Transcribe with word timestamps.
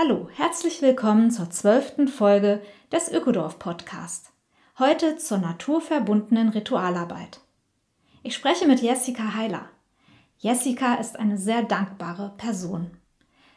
Hallo, 0.00 0.28
herzlich 0.36 0.80
willkommen 0.80 1.32
zur 1.32 1.50
zwölften 1.50 2.06
Folge 2.06 2.62
des 2.92 3.10
Ökodorf 3.10 3.58
Podcast. 3.58 4.30
Heute 4.78 5.16
zur 5.16 5.38
naturverbundenen 5.38 6.50
Ritualarbeit. 6.50 7.40
Ich 8.22 8.36
spreche 8.36 8.68
mit 8.68 8.80
Jessica 8.80 9.34
Heiler. 9.34 9.68
Jessica 10.38 10.94
ist 10.94 11.18
eine 11.18 11.36
sehr 11.36 11.64
dankbare 11.64 12.32
Person. 12.36 12.92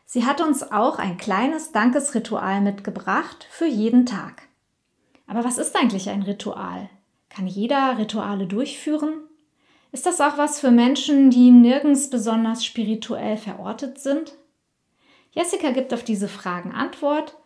Sie 0.07 0.25
hat 0.25 0.41
uns 0.41 0.71
auch 0.71 0.97
ein 0.97 1.17
kleines 1.17 1.73
Dankesritual 1.73 2.61
mitgebracht 2.61 3.45
für 3.51 3.67
jeden 3.67 4.07
Tag. 4.07 4.47
Aber 5.27 5.43
was 5.43 5.59
ist 5.59 5.75
eigentlich 5.75 6.09
ein 6.09 6.23
Ritual? 6.23 6.89
Kann 7.29 7.45
jeder 7.45 7.99
Rituale 7.99 8.47
durchführen? 8.47 9.13
Ist 9.91 10.07
das 10.07 10.19
auch 10.19 10.39
was 10.39 10.59
für 10.59 10.71
Menschen, 10.71 11.29
die 11.29 11.51
nirgends 11.51 12.09
besonders 12.09 12.65
spirituell 12.65 13.37
verortet 13.37 13.99
sind? 13.99 14.33
Jessica 15.31 15.71
gibt 15.71 15.93
auf 15.93 16.03
diese 16.03 16.27
Fragen 16.27 16.73
Antwort 16.73 17.37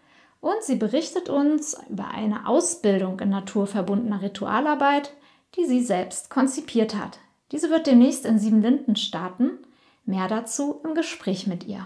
und 0.42 0.64
sie 0.64 0.76
berichtet 0.76 1.30
uns 1.30 1.78
über 1.90 2.08
eine 2.08 2.48
Ausbildung 2.48 3.20
in 3.20 3.30
naturverbundener 3.30 4.24
Ritualarbeit, 4.24 5.14
die 5.56 5.66
sie 5.66 5.84
selbst 5.84 6.30
konzipiert 6.30 6.96
hat. 6.96 7.20
Diese 7.52 7.70
wird 7.70 7.88
demnächst 7.88 8.26
in 8.26 8.40
Siebenlinden 8.40 8.96
starten. 8.96 9.60
Mehr 10.04 10.28
dazu 10.28 10.82
im 10.84 10.96
Gespräch 10.96 11.48
mit 11.48 11.66
ihr. 11.66 11.86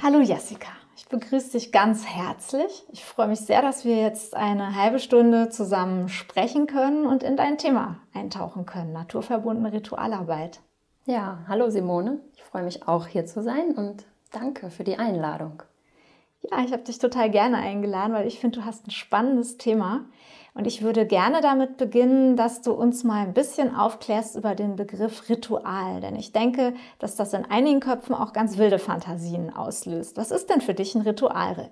Hallo 0.00 0.20
Jessica, 0.20 0.70
ich 0.96 1.06
begrüße 1.06 1.52
dich 1.52 1.72
ganz 1.72 2.06
herzlich. 2.06 2.84
Ich 2.92 3.04
freue 3.04 3.28
mich 3.28 3.40
sehr, 3.40 3.62
dass 3.62 3.84
wir 3.84 3.96
jetzt 3.96 4.34
eine 4.34 4.76
halbe 4.76 5.00
Stunde 5.00 5.48
zusammen 5.48 6.08
sprechen 6.08 6.66
können 6.68 7.06
und 7.06 7.24
in 7.24 7.36
dein 7.36 7.58
Thema 7.58 7.98
eintauchen 8.12 8.64
können, 8.64 8.92
naturverbundene 8.92 9.72
Ritualarbeit. 9.72 10.60
Ja, 11.04 11.44
hallo 11.48 11.68
Simone. 11.68 12.20
Ich 12.34 12.44
freue 12.44 12.62
mich 12.62 12.86
auch 12.86 13.06
hier 13.08 13.26
zu 13.26 13.42
sein 13.42 13.72
und 13.72 14.04
danke 14.34 14.70
für 14.70 14.84
die 14.84 14.98
Einladung. 14.98 15.62
Ja, 16.50 16.62
ich 16.62 16.72
habe 16.72 16.82
dich 16.82 16.98
total 16.98 17.30
gerne 17.30 17.56
eingeladen, 17.58 18.12
weil 18.12 18.26
ich 18.26 18.38
finde, 18.38 18.60
du 18.60 18.66
hast 18.66 18.86
ein 18.86 18.90
spannendes 18.90 19.56
Thema. 19.56 20.04
Und 20.56 20.68
ich 20.68 20.82
würde 20.82 21.04
gerne 21.04 21.40
damit 21.40 21.78
beginnen, 21.78 22.36
dass 22.36 22.62
du 22.62 22.72
uns 22.72 23.02
mal 23.02 23.26
ein 23.26 23.34
bisschen 23.34 23.74
aufklärst 23.74 24.36
über 24.36 24.54
den 24.54 24.76
Begriff 24.76 25.28
Ritual. 25.28 26.00
Denn 26.00 26.14
ich 26.14 26.32
denke, 26.32 26.74
dass 27.00 27.16
das 27.16 27.32
in 27.32 27.44
einigen 27.44 27.80
Köpfen 27.80 28.14
auch 28.14 28.32
ganz 28.32 28.56
wilde 28.56 28.78
Fantasien 28.78 29.52
auslöst. 29.52 30.16
Was 30.16 30.30
ist 30.30 30.50
denn 30.50 30.60
für 30.60 30.74
dich 30.74 30.94
ein 30.94 31.02
Ritual? 31.02 31.70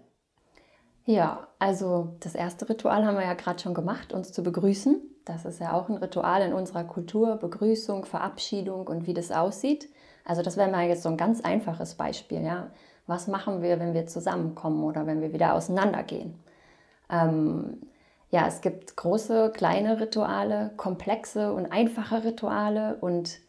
Ja, 1.04 1.46
also 1.60 2.16
das 2.20 2.34
erste 2.34 2.68
Ritual 2.68 3.04
haben 3.04 3.16
wir 3.16 3.24
ja 3.24 3.34
gerade 3.34 3.60
schon 3.60 3.74
gemacht, 3.74 4.12
uns 4.12 4.32
zu 4.32 4.42
begrüßen. 4.42 5.00
Das 5.24 5.44
ist 5.44 5.60
ja 5.60 5.74
auch 5.74 5.88
ein 5.88 5.96
Ritual 5.96 6.42
in 6.42 6.52
unserer 6.52 6.84
Kultur, 6.84 7.36
Begrüßung, 7.36 8.04
Verabschiedung 8.04 8.88
und 8.88 9.06
wie 9.06 9.14
das 9.14 9.30
aussieht. 9.30 9.88
Also 10.24 10.42
das 10.42 10.56
wäre 10.56 10.70
mal 10.70 10.86
jetzt 10.86 11.02
so 11.02 11.08
ein 11.08 11.16
ganz 11.16 11.40
einfaches 11.40 11.94
Beispiel, 11.94 12.42
ja. 12.42 12.70
Was 13.06 13.26
machen 13.26 13.62
wir, 13.62 13.80
wenn 13.80 13.94
wir 13.94 14.06
zusammenkommen 14.06 14.84
oder 14.84 15.06
wenn 15.06 15.20
wir 15.20 15.32
wieder 15.32 15.54
auseinandergehen? 15.54 16.38
Ähm, 17.10 17.80
ja, 18.30 18.46
es 18.46 18.60
gibt 18.60 18.96
große, 18.96 19.50
kleine 19.50 20.00
Rituale, 20.00 20.70
komplexe 20.76 21.52
und 21.52 21.72
einfache 21.72 22.24
Rituale 22.24 22.96
und 23.00 23.40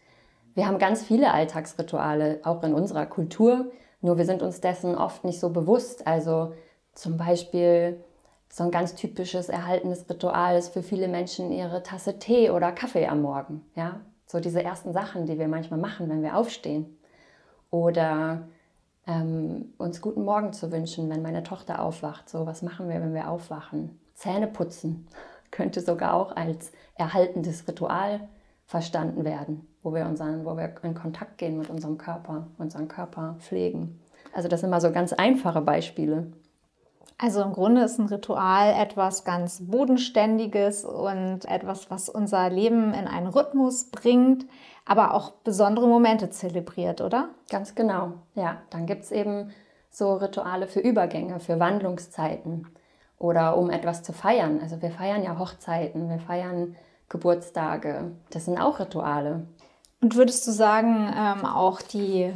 wir 0.56 0.68
haben 0.68 0.78
ganz 0.80 1.04
viele 1.04 1.32
Alltagsrituale, 1.32 2.42
auch 2.44 2.64
in 2.64 2.74
unserer 2.74 3.06
Kultur, 3.06 3.72
nur 4.02 4.18
wir 4.18 4.26
sind 4.26 4.42
uns 4.42 4.60
dessen 4.60 4.96
oft 4.96 5.24
nicht 5.24 5.40
so 5.40 5.50
bewusst. 5.50 6.06
Also 6.06 6.54
zum 6.94 7.18
Beispiel 7.18 8.04
so 8.50 8.66
ein 8.66 8.72
ganz 8.72 8.94
typisches 8.96 9.50
erhaltenes 9.50 10.08
Ritual 10.10 10.58
ist 10.58 10.74
für 10.74 10.84
viele 10.84 11.08
Menschen 11.08 11.52
ihre 11.52 11.82
Tasse 11.82 12.20
Tee 12.20 12.52
oder 12.52 12.72
Kaffee 12.72 13.08
am 13.08 13.22
Morgen. 13.22 13.66
Ja? 13.76 14.02
So 14.34 14.40
diese 14.40 14.64
ersten 14.64 14.94
Sachen, 14.94 15.28
die 15.28 15.38
wir 15.38 15.48
manchmal 15.48 15.80
machen, 15.80 16.10
wenn 16.10 16.24
wir 16.24 16.36
aufstehen. 16.36 16.98
Oder 17.70 18.48
ähm, 19.06 19.76
uns 19.78 20.02
guten 20.02 20.24
Morgen 20.24 20.54
zu 20.54 20.72
wünschen, 20.72 21.08
wenn 21.12 21.22
meine 21.22 21.44
Tochter 21.44 21.80
aufwacht. 21.80 22.28
So, 22.28 22.48
was 22.48 22.64
machen 22.64 22.90
wir, 22.90 23.00
wenn 23.00 23.14
wir 23.14 23.30
aufwachen? 23.30 24.00
Zähneputzen 24.16 25.08
könnte 25.52 25.82
sogar 25.82 26.16
auch 26.16 26.36
als 26.36 26.72
erhaltendes 26.96 27.68
Ritual 27.68 28.28
verstanden 28.66 29.24
werden, 29.24 29.68
wo 29.84 29.94
wir, 29.94 30.08
unseren, 30.08 30.46
wo 30.46 30.58
wir 30.58 30.74
in 30.82 30.96
Kontakt 30.96 31.38
gehen 31.38 31.60
mit 31.60 31.70
unserem 31.70 32.00
Körper, 32.00 32.48
unseren 32.58 32.88
Körper 32.88 33.36
pflegen. 33.38 34.02
Also 34.34 34.50
das 34.50 34.62
sind 34.62 34.72
mal 34.72 34.82
so 34.82 34.92
ganz 34.92 35.14
einfache 35.14 35.62
Beispiele. 35.62 36.34
Also 37.18 37.42
im 37.42 37.54
Grunde 37.54 37.84
ist 37.84 38.00
ein 38.00 38.08
Ritual 38.08 38.74
etwas 38.74 39.24
ganz 39.24 39.60
Bodenständiges 39.62 40.84
und 40.84 41.46
etwas, 41.46 41.90
was 41.90 42.10
unser 42.10 42.50
Leben 42.50 42.94
in 42.94 43.08
einen 43.08 43.28
Rhythmus 43.28 43.86
bringt, 43.92 44.46
aber 44.86 45.14
auch 45.14 45.32
besondere 45.44 45.88
Momente 45.88 46.30
zelebriert, 46.30 47.02
oder? 47.02 47.30
Ganz 47.50 47.76
genau, 47.76 48.14
ja. 48.36 48.58
Dann 48.72 48.86
gibt 48.86 49.04
es 49.04 49.12
eben 49.12 49.52
so 49.90 50.16
Rituale 50.16 50.68
für 50.68 50.80
Übergänge, 50.80 51.40
für 51.40 51.60
Wandlungszeiten 51.60 52.68
oder 53.20 53.58
um 53.58 53.70
etwas 53.70 54.04
zu 54.04 54.12
feiern. 54.12 54.60
Also 54.62 54.82
wir 54.82 54.92
feiern 54.92 55.24
ja 55.24 55.38
Hochzeiten, 55.38 56.10
wir 56.10 56.20
feiern 56.20 56.76
Geburtstage. 57.10 58.12
Das 58.32 58.46
sind 58.46 58.58
auch 58.58 58.80
Rituale. 58.80 59.48
Und 60.02 60.16
würdest 60.16 60.46
du 60.48 60.52
sagen, 60.52 61.14
ähm, 61.16 61.46
auch 61.46 61.82
die 61.82 62.34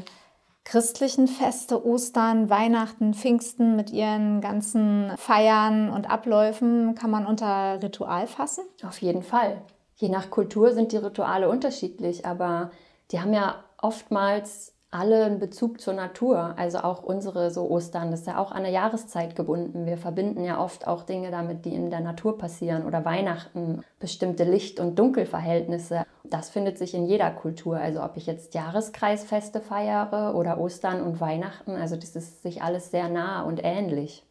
christlichen 0.67 1.29
Feste, 1.29 1.85
Ostern, 1.85 2.49
Weihnachten, 2.49 3.13
Pfingsten 3.13 3.77
mit 3.77 3.89
ihren 3.89 4.41
ganzen 4.41 5.13
Feiern 5.15 5.89
und 5.89 6.09
Abläufen 6.09 6.93
kann 6.93 7.09
man 7.09 7.25
unter 7.25 7.81
Ritual 7.81 8.27
fassen? 8.27 8.65
Auf 8.85 9.01
jeden 9.01 9.23
Fall. 9.23 9.61
Je 9.95 10.09
nach 10.09 10.29
Kultur 10.29 10.73
sind 10.73 10.91
die 10.91 10.97
Rituale 10.97 11.47
unterschiedlich, 11.47 12.25
aber 12.25 12.71
die 13.11 13.21
haben 13.21 13.33
ja 13.33 13.63
oftmals 13.77 14.73
alle 14.91 15.25
einen 15.25 15.39
Bezug 15.39 15.81
zur 15.81 15.93
Natur. 15.93 16.53
Also 16.57 16.79
auch 16.79 17.03
unsere 17.03 17.51
so 17.51 17.69
Ostern, 17.69 18.11
das 18.11 18.21
ist 18.21 18.27
ja 18.27 18.37
auch 18.37 18.51
an 18.51 18.57
eine 18.57 18.71
Jahreszeit 18.71 19.35
gebunden. 19.35 19.85
Wir 19.85 19.97
verbinden 19.97 20.43
ja 20.43 20.61
oft 20.61 20.87
auch 20.87 21.03
Dinge 21.03 21.31
damit, 21.31 21.65
die 21.65 21.73
in 21.73 21.89
der 21.89 21.99
Natur 21.99 22.37
passieren 22.37 22.85
oder 22.85 23.05
Weihnachten, 23.05 23.83
bestimmte 23.99 24.43
Licht- 24.43 24.79
und 24.79 24.97
Dunkelverhältnisse. 24.97 26.05
Das 26.23 26.49
findet 26.49 26.77
sich 26.77 26.93
in 26.93 27.05
jeder 27.05 27.31
Kultur. 27.31 27.77
Also 27.77 28.03
ob 28.03 28.17
ich 28.17 28.25
jetzt 28.27 28.53
Jahreskreisfeste 28.53 29.61
feiere 29.61 30.35
oder 30.35 30.59
Ostern 30.59 31.01
und 31.01 31.19
Weihnachten, 31.21 31.75
also 31.75 31.95
das 31.95 32.15
ist 32.15 32.41
sich 32.41 32.61
alles 32.61 32.91
sehr 32.91 33.09
nah 33.09 33.43
und 33.43 33.61
ähnlich. 33.63 34.26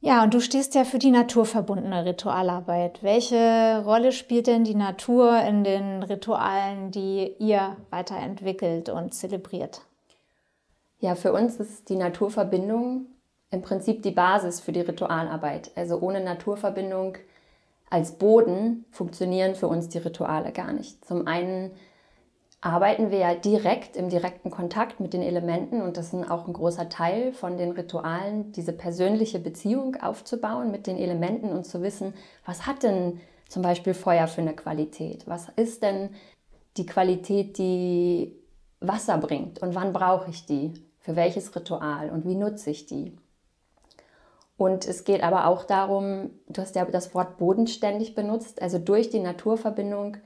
Ja, 0.00 0.22
und 0.22 0.34
du 0.34 0.40
stehst 0.40 0.74
ja 0.74 0.84
für 0.84 0.98
die 0.98 1.10
naturverbundene 1.10 2.04
Ritualarbeit. 2.04 3.02
Welche 3.02 3.82
Rolle 3.84 4.12
spielt 4.12 4.46
denn 4.46 4.64
die 4.64 4.74
Natur 4.74 5.40
in 5.40 5.64
den 5.64 6.02
Ritualen, 6.02 6.90
die 6.90 7.34
ihr 7.38 7.76
weiterentwickelt 7.90 8.88
und 8.88 9.14
zelebriert? 9.14 9.80
Ja, 11.00 11.14
für 11.14 11.32
uns 11.32 11.56
ist 11.56 11.88
die 11.88 11.96
Naturverbindung 11.96 13.06
im 13.50 13.62
Prinzip 13.62 14.02
die 14.02 14.10
Basis 14.10 14.60
für 14.60 14.72
die 14.72 14.80
Ritualarbeit. 14.80 15.70
Also 15.76 15.98
ohne 15.98 16.22
Naturverbindung 16.22 17.16
als 17.90 18.12
Boden 18.12 18.84
funktionieren 18.90 19.54
für 19.54 19.68
uns 19.68 19.88
die 19.88 19.98
Rituale 19.98 20.52
gar 20.52 20.72
nicht. 20.72 21.04
Zum 21.04 21.26
einen 21.26 21.70
arbeiten 22.66 23.12
wir 23.12 23.18
ja 23.18 23.34
direkt 23.34 23.96
im 23.96 24.08
direkten 24.08 24.50
Kontakt 24.50 24.98
mit 24.98 25.12
den 25.12 25.22
Elementen 25.22 25.82
und 25.82 25.96
das 25.96 26.12
ist 26.12 26.30
auch 26.30 26.48
ein 26.48 26.52
großer 26.52 26.88
Teil 26.88 27.32
von 27.32 27.56
den 27.56 27.70
Ritualen, 27.70 28.50
diese 28.50 28.72
persönliche 28.72 29.38
Beziehung 29.38 29.96
aufzubauen 29.96 30.72
mit 30.72 30.88
den 30.88 30.98
Elementen 30.98 31.50
und 31.50 31.64
zu 31.64 31.80
wissen, 31.80 32.12
was 32.44 32.66
hat 32.66 32.82
denn 32.82 33.20
zum 33.48 33.62
Beispiel 33.62 33.94
Feuer 33.94 34.26
für 34.26 34.40
eine 34.40 34.56
Qualität? 34.56 35.28
Was 35.28 35.48
ist 35.54 35.84
denn 35.84 36.10
die 36.76 36.86
Qualität, 36.86 37.56
die 37.56 38.36
Wasser 38.80 39.18
bringt 39.18 39.60
und 39.60 39.76
wann 39.76 39.92
brauche 39.92 40.30
ich 40.30 40.44
die? 40.44 40.74
Für 40.98 41.14
welches 41.14 41.54
Ritual 41.54 42.10
und 42.10 42.24
wie 42.24 42.34
nutze 42.34 42.70
ich 42.70 42.86
die? 42.86 43.16
Und 44.56 44.88
es 44.88 45.04
geht 45.04 45.22
aber 45.22 45.46
auch 45.46 45.62
darum, 45.62 46.30
du 46.48 46.62
hast 46.62 46.74
ja 46.74 46.84
das 46.84 47.14
Wort 47.14 47.36
bodenständig 47.38 48.16
benutzt, 48.16 48.60
also 48.60 48.80
durch 48.80 49.08
die 49.08 49.20
Naturverbindung 49.20 50.16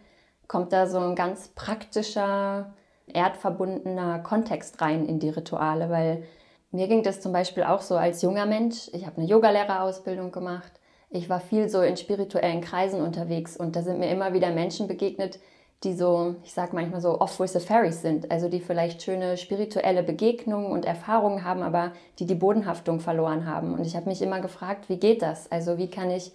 kommt 0.50 0.72
da 0.72 0.88
so 0.88 0.98
ein 0.98 1.14
ganz 1.14 1.46
praktischer, 1.54 2.74
erdverbundener 3.06 4.18
Kontext 4.18 4.80
rein 4.80 5.06
in 5.06 5.20
die 5.20 5.28
Rituale, 5.28 5.90
weil 5.90 6.24
mir 6.72 6.88
ging 6.88 7.04
das 7.04 7.20
zum 7.20 7.32
Beispiel 7.32 7.62
auch 7.62 7.82
so 7.82 7.96
als 7.96 8.20
junger 8.22 8.46
Mensch. 8.46 8.90
Ich 8.92 9.06
habe 9.06 9.18
eine 9.18 9.26
Yogalehrerausbildung 9.26 10.32
gemacht. 10.32 10.72
Ich 11.08 11.28
war 11.28 11.38
viel 11.38 11.68
so 11.68 11.82
in 11.82 11.96
spirituellen 11.96 12.62
Kreisen 12.62 13.00
unterwegs 13.00 13.56
und 13.56 13.76
da 13.76 13.82
sind 13.82 14.00
mir 14.00 14.10
immer 14.10 14.32
wieder 14.32 14.50
Menschen 14.50 14.88
begegnet, 14.88 15.38
die 15.84 15.94
so, 15.94 16.34
ich 16.42 16.52
sage 16.52 16.74
manchmal 16.74 17.00
so 17.00 17.20
off 17.20 17.38
with 17.38 17.52
the 17.52 17.60
fairies 17.60 18.02
sind, 18.02 18.32
also 18.32 18.48
die 18.48 18.60
vielleicht 18.60 19.02
schöne 19.02 19.36
spirituelle 19.36 20.02
Begegnungen 20.02 20.72
und 20.72 20.84
Erfahrungen 20.84 21.44
haben, 21.44 21.62
aber 21.62 21.92
die 22.18 22.26
die 22.26 22.34
Bodenhaftung 22.34 22.98
verloren 22.98 23.46
haben. 23.46 23.74
Und 23.74 23.86
ich 23.86 23.94
habe 23.94 24.08
mich 24.08 24.20
immer 24.20 24.40
gefragt, 24.40 24.88
wie 24.88 24.96
geht 24.96 25.22
das? 25.22 25.50
Also 25.52 25.78
wie 25.78 25.88
kann 25.88 26.10
ich 26.10 26.32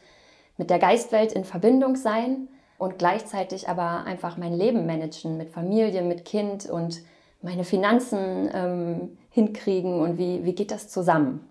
mit 0.56 0.70
der 0.70 0.80
Geistwelt 0.80 1.34
in 1.34 1.44
Verbindung 1.44 1.98
sein 1.98 2.48
und 2.78 2.98
gleichzeitig 2.98 3.70
aber 3.70 4.04
einfach 4.06 4.38
mein 4.38 4.54
Leben 4.54 4.86
managen 4.86 5.38
mit 5.38 5.50
Familie, 5.50 6.02
mit 6.02 6.26
Kind 6.26 6.70
und 6.70 7.02
meine 7.42 7.64
Finanzen 7.64 8.50
ähm, 8.54 9.18
hinkriegen 9.30 10.02
und 10.02 10.18
wie, 10.18 10.44
wie 10.44 10.54
geht 10.54 10.72
das 10.72 10.90
zusammen? 10.90 11.48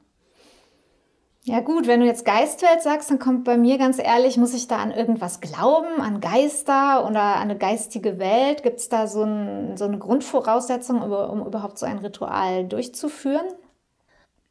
Ja 1.47 1.61
gut, 1.61 1.87
wenn 1.87 2.01
du 2.01 2.07
jetzt 2.07 2.25
Geistwelt 2.25 2.81
sagst, 2.83 3.11
dann 3.11 3.19
kommt 3.19 3.45
bei 3.45 3.59
mir 3.59 3.77
ganz 3.77 3.99
ehrlich, 3.99 4.39
muss 4.39 4.55
ich 4.55 4.67
da 4.67 4.77
an 4.77 4.93
irgendwas 4.93 5.43
glauben, 5.43 6.01
an 6.01 6.23
Geister 6.23 7.07
oder 7.07 7.21
an 7.21 7.43
eine 7.43 7.59
geistige 7.59 8.19
Welt? 8.19 8.63
Gibt 8.63 8.81
es 8.81 8.89
da 8.89 9.07
so, 9.07 9.25
ein, 9.25 9.77
so, 9.77 9.85
eine 9.85 9.99
Grundvoraussetzung, 9.99 11.03
um 11.03 11.47
überhaupt 11.47 11.79
so 11.79 11.85
ein 11.85 11.99
Ritual 11.99 12.65
durchzuführen? 12.65 13.47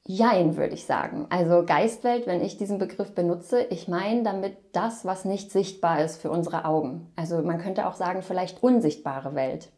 Jein, 0.06 0.58
würde 0.58 0.74
ich 0.74 0.86
sagen. 0.86 1.28
Also 1.30 1.64
Geistwelt, 1.66 2.28
wenn 2.28 2.42
ich 2.42 2.58
diesen 2.58 2.78
Begriff 2.78 3.16
benutze, 3.16 3.62
ich 3.70 3.88
meine 3.88 4.24
damit 4.24 4.58
das, 4.74 5.06
was 5.06 5.24
nicht 5.24 5.50
sichtbar 5.50 6.04
ist 6.04 6.22
für 6.22 6.30
unsere 6.30 6.66
Augen. 6.66 7.10
Also 7.16 7.42
man 7.42 7.58
könnte 7.58 7.88
auch 7.88 7.94
sagen, 7.94 8.22
vielleicht 8.22 8.62
unsichtbare 8.62 9.34
Welt. 9.34 9.72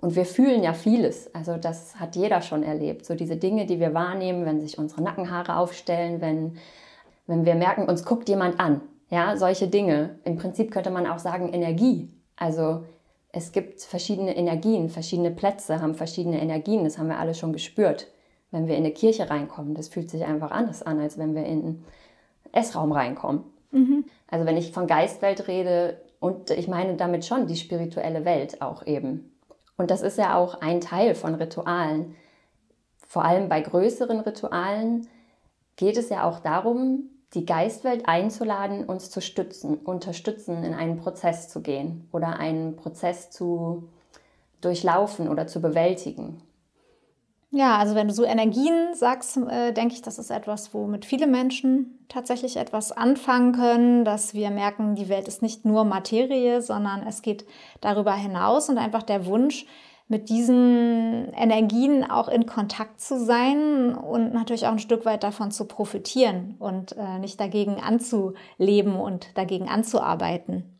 Und 0.00 0.16
wir 0.16 0.24
fühlen 0.24 0.64
ja 0.64 0.72
vieles. 0.72 1.32
Also 1.34 1.56
das 1.56 2.00
hat 2.00 2.16
jeder 2.16 2.42
schon 2.42 2.64
erlebt. 2.64 3.06
So 3.06 3.14
diese 3.14 3.36
Dinge, 3.36 3.66
die 3.66 3.78
wir 3.78 3.94
wahrnehmen, 3.94 4.44
wenn 4.44 4.60
sich 4.60 4.76
unsere 4.76 5.02
Nackenhaare 5.02 5.56
aufstellen, 5.56 6.20
wenn, 6.20 6.56
wenn 7.28 7.44
wir 7.44 7.54
merken, 7.54 7.88
uns 7.88 8.04
guckt 8.04 8.28
jemand 8.28 8.58
an. 8.58 8.80
Ja, 9.08 9.36
solche 9.36 9.68
Dinge. 9.68 10.18
Im 10.24 10.36
Prinzip 10.36 10.72
könnte 10.72 10.90
man 10.90 11.06
auch 11.06 11.18
sagen 11.20 11.52
Energie. 11.52 12.10
Also 12.34 12.84
es 13.30 13.52
gibt 13.52 13.82
verschiedene 13.82 14.36
Energien, 14.36 14.88
verschiedene 14.88 15.30
Plätze 15.30 15.80
haben 15.80 15.94
verschiedene 15.94 16.40
Energien. 16.40 16.82
Das 16.82 16.98
haben 16.98 17.08
wir 17.08 17.18
alle 17.18 17.34
schon 17.34 17.52
gespürt. 17.52 18.08
Wenn 18.50 18.66
wir 18.66 18.76
in 18.76 18.84
eine 18.84 18.92
Kirche 18.92 19.30
reinkommen, 19.30 19.74
das 19.74 19.88
fühlt 19.88 20.10
sich 20.10 20.24
einfach 20.24 20.50
anders 20.50 20.82
an, 20.82 20.98
als 21.00 21.18
wenn 21.18 21.34
wir 21.34 21.44
in 21.44 21.60
einen 21.60 21.84
Essraum 22.52 22.92
reinkommen. 22.92 23.44
Mhm. 23.70 24.04
Also 24.28 24.46
wenn 24.46 24.56
ich 24.56 24.72
von 24.72 24.86
Geistwelt 24.86 25.46
rede, 25.46 26.00
und 26.20 26.50
ich 26.50 26.68
meine 26.68 26.96
damit 26.96 27.24
schon 27.24 27.46
die 27.46 27.56
spirituelle 27.56 28.24
Welt 28.24 28.60
auch 28.62 28.86
eben. 28.86 29.32
Und 29.76 29.90
das 29.90 30.02
ist 30.02 30.18
ja 30.18 30.36
auch 30.36 30.60
ein 30.60 30.82
Teil 30.82 31.14
von 31.14 31.34
Ritualen. 31.34 32.14
Vor 33.06 33.24
allem 33.24 33.48
bei 33.48 33.62
größeren 33.62 34.20
Ritualen 34.20 35.08
geht 35.76 35.96
es 35.96 36.10
ja 36.10 36.28
auch 36.28 36.40
darum, 36.40 37.08
die 37.32 37.46
Geistwelt 37.46 38.06
einzuladen, 38.06 38.84
uns 38.84 39.10
zu 39.10 39.22
stützen, 39.22 39.78
unterstützen, 39.78 40.62
in 40.62 40.74
einen 40.74 40.98
Prozess 40.98 41.48
zu 41.48 41.62
gehen 41.62 42.08
oder 42.12 42.38
einen 42.38 42.76
Prozess 42.76 43.30
zu 43.30 43.88
durchlaufen 44.60 45.28
oder 45.28 45.46
zu 45.46 45.62
bewältigen. 45.62 46.42
Ja, 47.52 47.78
also 47.78 47.96
wenn 47.96 48.06
du 48.06 48.14
so 48.14 48.24
Energien 48.24 48.94
sagst, 48.94 49.36
äh, 49.36 49.72
denke 49.72 49.94
ich, 49.94 50.02
das 50.02 50.20
ist 50.20 50.30
etwas, 50.30 50.72
womit 50.72 51.04
viele 51.04 51.26
Menschen 51.26 51.98
tatsächlich 52.08 52.56
etwas 52.56 52.92
anfangen 52.92 53.52
können, 53.52 54.04
dass 54.04 54.34
wir 54.34 54.50
merken, 54.50 54.94
die 54.94 55.08
Welt 55.08 55.26
ist 55.26 55.42
nicht 55.42 55.64
nur 55.64 55.84
Materie, 55.84 56.62
sondern 56.62 57.04
es 57.04 57.22
geht 57.22 57.44
darüber 57.80 58.14
hinaus 58.14 58.68
und 58.68 58.78
einfach 58.78 59.02
der 59.02 59.26
Wunsch, 59.26 59.66
mit 60.06 60.28
diesen 60.28 61.32
Energien 61.34 62.02
auch 62.08 62.26
in 62.26 62.44
Kontakt 62.44 63.00
zu 63.00 63.24
sein 63.24 63.94
und 63.94 64.34
natürlich 64.34 64.66
auch 64.66 64.72
ein 64.72 64.80
Stück 64.80 65.04
weit 65.04 65.22
davon 65.22 65.52
zu 65.52 65.66
profitieren 65.66 66.56
und 66.58 66.96
äh, 66.96 67.20
nicht 67.20 67.38
dagegen 67.38 67.80
anzuleben 67.80 68.96
und 68.96 69.28
dagegen 69.38 69.68
anzuarbeiten. 69.68 70.79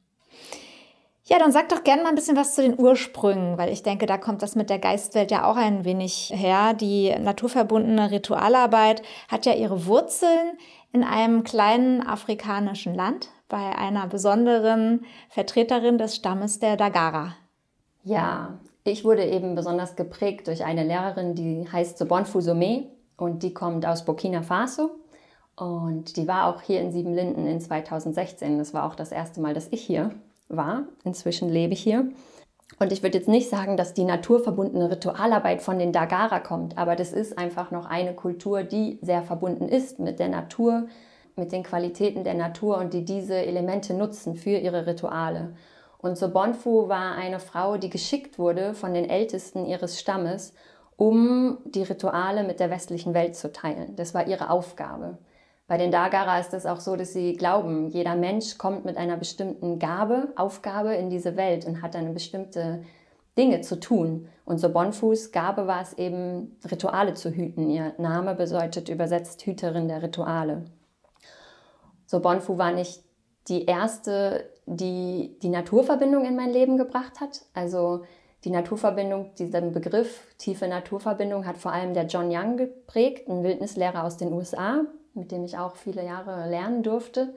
Ja, 1.31 1.39
dann 1.39 1.53
sag 1.53 1.69
doch 1.69 1.85
gerne 1.85 2.03
mal 2.03 2.09
ein 2.09 2.17
bisschen 2.17 2.37
was 2.37 2.57
zu 2.57 2.63
den 2.63 2.77
Ursprüngen, 2.77 3.57
weil 3.57 3.73
ich 3.73 3.85
denke, 3.85 4.07
da 4.07 4.19
kommt 4.19 4.43
das 4.43 4.57
mit 4.57 4.69
der 4.69 4.81
Geistwelt 4.81 5.31
ja 5.31 5.49
auch 5.49 5.55
ein 5.55 5.85
wenig 5.85 6.33
her. 6.35 6.75
Die 6.75 7.15
naturverbundene 7.17 8.11
Ritualarbeit 8.11 9.03
hat 9.29 9.47
ja 9.47 9.55
ihre 9.55 9.87
Wurzeln 9.87 10.59
in 10.93 11.05
einem 11.05 11.45
kleinen 11.45 12.05
afrikanischen 12.05 12.97
Land 12.97 13.29
bei 13.49 13.77
einer 13.77 14.09
besonderen 14.09 15.05
Vertreterin 15.29 15.99
des 15.99 16.17
Stammes 16.17 16.59
der 16.59 16.77
Dagara. 16.77 17.37
Ja, 18.03 18.59
ich 18.83 19.05
wurde 19.05 19.25
eben 19.25 19.55
besonders 19.55 19.95
geprägt 19.95 20.49
durch 20.49 20.65
eine 20.65 20.83
Lehrerin, 20.83 21.37
die 21.37 21.65
heißt 21.71 21.97
Sobon 21.97 22.27
Fusome 22.27 22.89
und 23.17 23.45
die 23.45 23.55
kommt 23.55 23.87
aus 23.87 24.05
Burkina 24.05 24.43
Faso. 24.43 24.91
Und 25.55 26.17
die 26.17 26.27
war 26.27 26.47
auch 26.47 26.63
hier 26.63 26.81
in 26.81 26.91
Siebenlinden 26.91 27.47
in 27.47 27.61
2016. 27.61 28.59
Das 28.59 28.75
war 28.75 28.85
auch 28.85 28.97
das 28.97 29.13
erste 29.13 29.41
Mal, 29.41 29.55
dass 29.55 29.69
ich 29.71 29.83
hier 29.83 30.11
war. 30.51 30.85
Inzwischen 31.05 31.49
lebe 31.49 31.73
ich 31.73 31.83
hier. 31.83 32.11
Und 32.79 32.93
ich 32.93 33.03
würde 33.03 33.19
jetzt 33.19 33.29
nicht 33.29 33.51
sagen, 33.51 33.77
dass 33.77 33.95
die 33.95 34.05
naturverbundene 34.05 34.91
Ritualarbeit 34.91 35.61
von 35.61 35.79
den 35.79 35.93
Dagara 35.93 36.41
kommt, 36.41 36.79
aber 36.79 36.97
das 36.97 37.13
ist 37.13 37.37
einfach 37.37 37.71
noch 37.71 37.85
eine 37.85 38.15
Kultur, 38.15 38.63
die 38.63 38.99
sehr 39.03 39.23
verbunden 39.23 39.69
ist 39.69 39.99
mit 39.99 40.19
der 40.19 40.29
Natur, 40.29 40.87
mit 41.37 41.53
den 41.53 41.63
Qualitäten 41.63 42.25
der 42.25 42.35
Natur 42.35 42.79
und 42.79 42.95
die 42.95 43.05
diese 43.05 43.35
Elemente 43.35 43.95
nutzen 43.95 44.37
für 44.37 44.57
ihre 44.57 44.87
Rituale. 44.87 45.55
Und 45.99 46.17
Sobonfu 46.17 46.89
war 46.89 47.17
eine 47.17 47.41
Frau, 47.41 47.77
die 47.77 47.91
geschickt 47.91 48.39
wurde 48.39 48.73
von 48.75 48.95
den 48.95 49.09
Ältesten 49.09 49.67
ihres 49.67 50.01
Stammes, 50.01 50.55
um 50.97 51.59
die 51.65 51.83
Rituale 51.83 52.45
mit 52.45 52.61
der 52.61 52.71
westlichen 52.71 53.15
Welt 53.15 53.37
zu 53.37 53.53
teilen. 53.53 53.97
Das 53.97 54.15
war 54.15 54.27
ihre 54.27 54.51
Aufgabe. 54.51 55.19
Bei 55.71 55.77
den 55.77 55.93
Dagara 55.93 56.41
ist 56.41 56.53
es 56.53 56.67
auch 56.67 56.81
so, 56.81 56.97
dass 56.97 57.13
sie 57.13 57.35
glauben, 57.35 57.91
jeder 57.91 58.17
Mensch 58.17 58.59
kommt 58.59 58.85
mit 58.85 58.97
einer 58.97 59.17
bestimmten 59.17 59.79
Gabe, 59.79 60.33
Aufgabe 60.35 60.97
in 60.97 61.11
diese 61.11 61.37
Welt 61.37 61.65
und 61.65 61.81
hat 61.81 61.95
eine 61.95 62.11
bestimmte 62.11 62.83
Dinge 63.39 63.61
zu 63.61 63.79
tun. 63.79 64.27
Und 64.45 64.59
so 64.59 64.73
Bonfus 64.73 65.31
Gabe 65.31 65.69
war 65.69 65.81
es 65.81 65.93
eben, 65.93 66.59
Rituale 66.69 67.15
zu 67.15 67.31
hüten. 67.31 67.71
Ihr 67.71 67.95
Name 67.99 68.35
bedeutet 68.35 68.89
übersetzt 68.89 69.47
Hüterin 69.47 69.87
der 69.87 70.03
Rituale. 70.03 70.65
So 72.05 72.19
Bonfu 72.19 72.59
war 72.59 72.73
nicht 72.73 73.05
die 73.47 73.65
erste, 73.67 74.51
die 74.67 75.39
die 75.41 75.51
Naturverbindung 75.51 76.25
in 76.25 76.35
mein 76.35 76.51
Leben 76.51 76.79
gebracht 76.79 77.21
hat. 77.21 77.43
Also 77.55 78.03
die 78.43 78.51
Naturverbindung, 78.51 79.37
diesen 79.37 79.71
Begriff 79.71 80.35
tiefe 80.37 80.67
Naturverbindung 80.67 81.47
hat 81.47 81.59
vor 81.59 81.73
allem 81.73 81.95
der 81.95 82.07
John 82.07 82.29
Young 82.29 82.57
geprägt, 82.57 83.29
ein 83.29 83.45
Wildnislehrer 83.45 84.03
aus 84.03 84.17
den 84.17 84.33
USA, 84.33 84.85
mit 85.15 85.33
dem 85.33 85.45
ich 85.45 85.59
auch 85.59 85.77
viele 85.77 86.05
Jahre 86.05 86.49
lernen 86.49 86.83
durfte. 86.83 87.35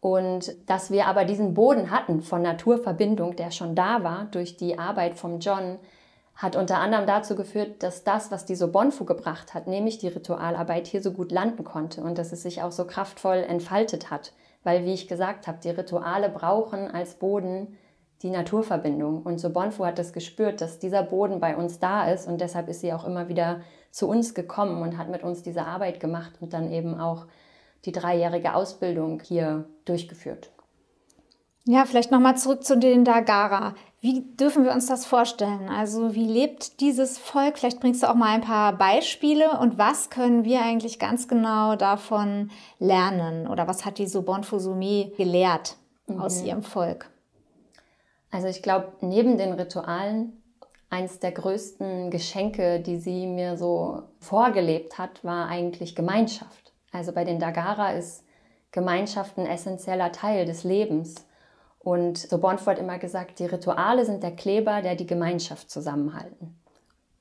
Und 0.00 0.54
dass 0.68 0.90
wir 0.90 1.06
aber 1.06 1.24
diesen 1.24 1.54
Boden 1.54 1.90
hatten 1.90 2.22
von 2.22 2.42
Naturverbindung, 2.42 3.36
der 3.36 3.50
schon 3.50 3.74
da 3.74 4.02
war 4.02 4.28
durch 4.30 4.56
die 4.56 4.78
Arbeit 4.78 5.16
vom 5.16 5.40
John, 5.40 5.78
hat 6.34 6.56
unter 6.56 6.78
anderem 6.78 7.06
dazu 7.06 7.36
geführt, 7.36 7.82
dass 7.82 8.02
das, 8.02 8.30
was 8.30 8.46
die 8.46 8.54
Sobonfu 8.54 9.04
gebracht 9.04 9.52
hat, 9.52 9.66
nämlich 9.66 9.98
die 9.98 10.08
Ritualarbeit, 10.08 10.86
hier 10.86 11.02
so 11.02 11.12
gut 11.12 11.32
landen 11.32 11.64
konnte 11.64 12.02
und 12.02 12.16
dass 12.16 12.32
es 12.32 12.42
sich 12.42 12.62
auch 12.62 12.72
so 12.72 12.86
kraftvoll 12.86 13.44
entfaltet 13.46 14.10
hat. 14.10 14.32
Weil, 14.64 14.86
wie 14.86 14.94
ich 14.94 15.06
gesagt 15.06 15.46
habe, 15.46 15.58
die 15.62 15.70
Rituale 15.70 16.30
brauchen 16.30 16.90
als 16.90 17.14
Boden 17.14 17.76
die 18.22 18.30
Naturverbindung. 18.30 19.22
Und 19.22 19.38
Sobonfu 19.38 19.84
hat 19.84 19.98
das 19.98 20.12
gespürt, 20.12 20.60
dass 20.62 20.78
dieser 20.78 21.02
Boden 21.02 21.40
bei 21.40 21.56
uns 21.56 21.78
da 21.78 22.10
ist 22.10 22.26
und 22.26 22.40
deshalb 22.40 22.68
ist 22.68 22.80
sie 22.80 22.92
auch 22.92 23.04
immer 23.04 23.28
wieder 23.28 23.60
zu 23.90 24.08
uns 24.08 24.34
gekommen 24.34 24.82
und 24.82 24.98
hat 24.98 25.08
mit 25.08 25.22
uns 25.22 25.42
diese 25.42 25.66
Arbeit 25.66 26.00
gemacht 26.00 26.32
und 26.40 26.52
dann 26.52 26.70
eben 26.70 26.98
auch 26.98 27.26
die 27.84 27.92
dreijährige 27.92 28.54
Ausbildung 28.54 29.20
hier 29.20 29.64
durchgeführt. 29.84 30.50
Ja, 31.64 31.84
vielleicht 31.84 32.10
nochmal 32.10 32.36
zurück 32.36 32.64
zu 32.64 32.78
den 32.78 33.04
Dagara. 33.04 33.74
Wie 34.00 34.22
dürfen 34.34 34.64
wir 34.64 34.72
uns 34.72 34.86
das 34.86 35.04
vorstellen? 35.04 35.68
Also 35.68 36.14
wie 36.14 36.26
lebt 36.26 36.80
dieses 36.80 37.18
Volk? 37.18 37.58
Vielleicht 37.58 37.80
bringst 37.80 38.02
du 38.02 38.08
auch 38.08 38.14
mal 38.14 38.30
ein 38.34 38.40
paar 38.40 38.72
Beispiele 38.72 39.58
und 39.58 39.76
was 39.76 40.08
können 40.08 40.44
wir 40.44 40.62
eigentlich 40.62 40.98
ganz 40.98 41.28
genau 41.28 41.76
davon 41.76 42.50
lernen? 42.78 43.46
Oder 43.46 43.68
was 43.68 43.84
hat 43.84 43.98
die 43.98 44.06
Fusumi 44.06 45.12
gelehrt 45.18 45.76
mhm. 46.06 46.20
aus 46.20 46.42
ihrem 46.42 46.62
Volk? 46.62 47.10
Also 48.30 48.46
ich 48.46 48.62
glaube, 48.62 48.92
neben 49.00 49.36
den 49.36 49.52
Ritualen 49.52 50.39
eins 50.90 51.20
der 51.20 51.32
größten 51.32 52.10
Geschenke, 52.10 52.80
die 52.80 52.98
sie 52.98 53.26
mir 53.26 53.56
so 53.56 54.02
vorgelebt 54.18 54.98
hat, 54.98 55.24
war 55.24 55.48
eigentlich 55.48 55.94
Gemeinschaft. 55.94 56.72
Also 56.92 57.12
bei 57.12 57.24
den 57.24 57.38
Dagara 57.38 57.92
ist 57.92 58.24
Gemeinschaft 58.72 59.38
ein 59.38 59.46
essentieller 59.46 60.12
Teil 60.12 60.44
des 60.44 60.64
Lebens. 60.64 61.26
Und 61.78 62.18
so 62.18 62.38
Bonfort 62.38 62.78
immer 62.78 62.98
gesagt, 62.98 63.38
die 63.38 63.46
Rituale 63.46 64.04
sind 64.04 64.22
der 64.22 64.36
Kleber, 64.36 64.82
der 64.82 64.96
die 64.96 65.06
Gemeinschaft 65.06 65.70
zusammenhalten. 65.70 66.60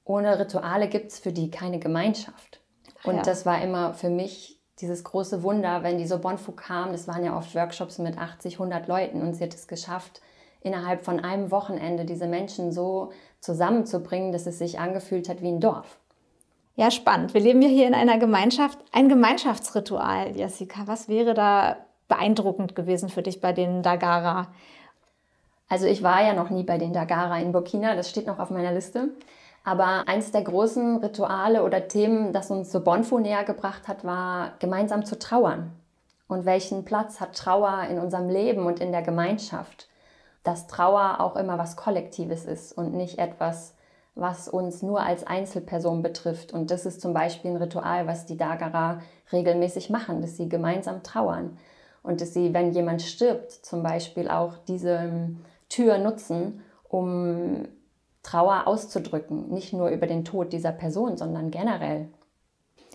Ohne 0.03 0.37
Rituale 0.37 0.89
gibt 0.89 1.11
es 1.11 1.19
für 1.19 1.31
die 1.31 1.49
keine 1.49 1.79
Gemeinschaft. 1.79 2.61
Und 3.03 3.17
ja. 3.17 3.21
das 3.21 3.45
war 3.45 3.61
immer 3.61 3.93
für 3.93 4.09
mich 4.09 4.59
dieses 4.81 5.03
große 5.03 5.43
Wunder, 5.43 5.83
wenn 5.83 5.97
die 5.97 6.07
so 6.07 6.19
Bonfu 6.19 6.53
kam, 6.53 6.91
das 6.91 7.07
waren 7.07 7.23
ja 7.23 7.37
oft 7.37 7.53
Workshops 7.53 7.99
mit 7.99 8.17
80, 8.17 8.53
100 8.53 8.87
Leuten 8.87 9.21
und 9.21 9.33
sie 9.33 9.43
hat 9.43 9.53
es 9.53 9.67
geschafft, 9.67 10.21
innerhalb 10.61 11.03
von 11.03 11.19
einem 11.19 11.51
Wochenende 11.51 12.05
diese 12.05 12.27
Menschen 12.27 12.71
so 12.71 13.11
zusammenzubringen, 13.39 14.31
dass 14.31 14.45
es 14.45 14.59
sich 14.59 14.79
angefühlt 14.79 15.29
hat 15.29 15.41
wie 15.41 15.49
ein 15.49 15.59
Dorf. 15.59 15.97
Ja, 16.75 16.91
spannend. 16.91 17.33
Wir 17.33 17.41
leben 17.41 17.61
ja 17.61 17.67
hier 17.67 17.87
in 17.87 17.93
einer 17.93 18.17
Gemeinschaft. 18.17 18.79
Ein 18.91 19.09
Gemeinschaftsritual, 19.09 20.35
Jessica. 20.35 20.83
Was 20.85 21.09
wäre 21.09 21.33
da 21.33 21.77
beeindruckend 22.07 22.75
gewesen 22.75 23.09
für 23.09 23.21
dich 23.21 23.41
bei 23.41 23.51
den 23.51 23.83
Dagara? 23.83 24.47
Also 25.67 25.85
ich 25.85 26.01
war 26.01 26.23
ja 26.23 26.33
noch 26.33 26.49
nie 26.49 26.63
bei 26.63 26.77
den 26.77 26.93
Dagara 26.93 27.39
in 27.39 27.51
Burkina, 27.51 27.95
das 27.95 28.09
steht 28.09 28.27
noch 28.27 28.39
auf 28.39 28.49
meiner 28.49 28.71
Liste. 28.71 29.09
Aber 29.63 30.07
eins 30.07 30.31
der 30.31 30.41
großen 30.41 30.97
Rituale 30.97 31.63
oder 31.63 31.87
Themen, 31.87 32.33
das 32.33 32.49
uns 32.49 32.71
so 32.71 32.79
Bonfu 32.79 33.19
näher 33.19 33.43
gebracht 33.43 33.87
hat, 33.87 34.03
war 34.03 34.53
gemeinsam 34.59 35.05
zu 35.05 35.19
trauern. 35.19 35.71
Und 36.27 36.45
welchen 36.45 36.85
Platz 36.85 37.19
hat 37.19 37.35
Trauer 37.35 37.83
in 37.89 37.99
unserem 37.99 38.29
Leben 38.29 38.65
und 38.65 38.79
in 38.79 38.91
der 38.91 39.01
Gemeinschaft? 39.01 39.88
Dass 40.49 40.65
Trauer 40.65 41.19
auch 41.19 41.35
immer 41.35 41.59
was 41.59 41.75
Kollektives 41.75 42.45
ist 42.45 42.75
und 42.75 42.95
nicht 42.95 43.19
etwas, 43.19 43.75
was 44.15 44.49
uns 44.49 44.81
nur 44.81 44.99
als 44.99 45.27
Einzelperson 45.27 46.01
betrifft. 46.01 46.51
Und 46.53 46.71
das 46.71 46.87
ist 46.87 47.01
zum 47.01 47.13
Beispiel 47.13 47.51
ein 47.51 47.57
Ritual, 47.57 48.07
was 48.07 48.25
die 48.25 48.35
Dagara 48.35 48.99
regelmäßig 49.31 49.91
machen, 49.91 50.21
dass 50.21 50.37
sie 50.37 50.49
gemeinsam 50.49 51.03
trauern. 51.03 51.59
Und 52.01 52.19
dass 52.19 52.33
sie, 52.33 52.51
wenn 52.51 52.71
jemand 52.71 53.03
stirbt, 53.03 53.51
zum 53.51 53.83
Beispiel 53.83 54.27
auch 54.27 54.57
diese 54.67 54.95
ähm, 54.95 55.45
Tür 55.69 55.99
nutzen, 55.99 56.63
um 56.87 57.67
Trauer 58.23 58.63
auszudrücken. 58.65 59.49
Nicht 59.49 59.71
nur 59.73 59.89
über 59.89 60.07
den 60.07 60.25
Tod 60.25 60.51
dieser 60.51 60.71
Person, 60.71 61.15
sondern 61.15 61.51
generell. 61.51 62.07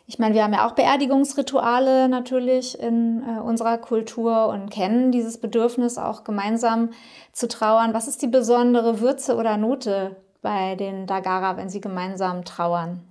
Ich 0.07 0.19
meine, 0.19 0.35
wir 0.35 0.45
haben 0.45 0.53
ja 0.53 0.67
auch 0.67 0.73
Beerdigungsrituale 0.73 2.09
natürlich 2.09 2.79
in 2.79 3.23
äh, 3.23 3.41
unserer 3.41 3.79
Kultur 3.79 4.49
und 4.49 4.71
kennen 4.71 5.13
dieses 5.13 5.39
Bedürfnis 5.39 5.97
auch 5.97 6.25
gemeinsam 6.25 6.91
zu 7.33 7.49
trauern. 7.49 7.95
Was 7.95 8.07
ist 8.07 8.21
die 8.21 8.27
besondere 8.27 9.01
Würze 9.01 9.37
oder 9.37 9.57
Note 9.57 10.17
bei 10.43 10.75
den 10.75 11.07
Dagara, 11.07 11.57
wenn 11.57 11.71
sie 11.71 11.81
gemeinsam 11.81 12.45
trauern? 12.45 13.03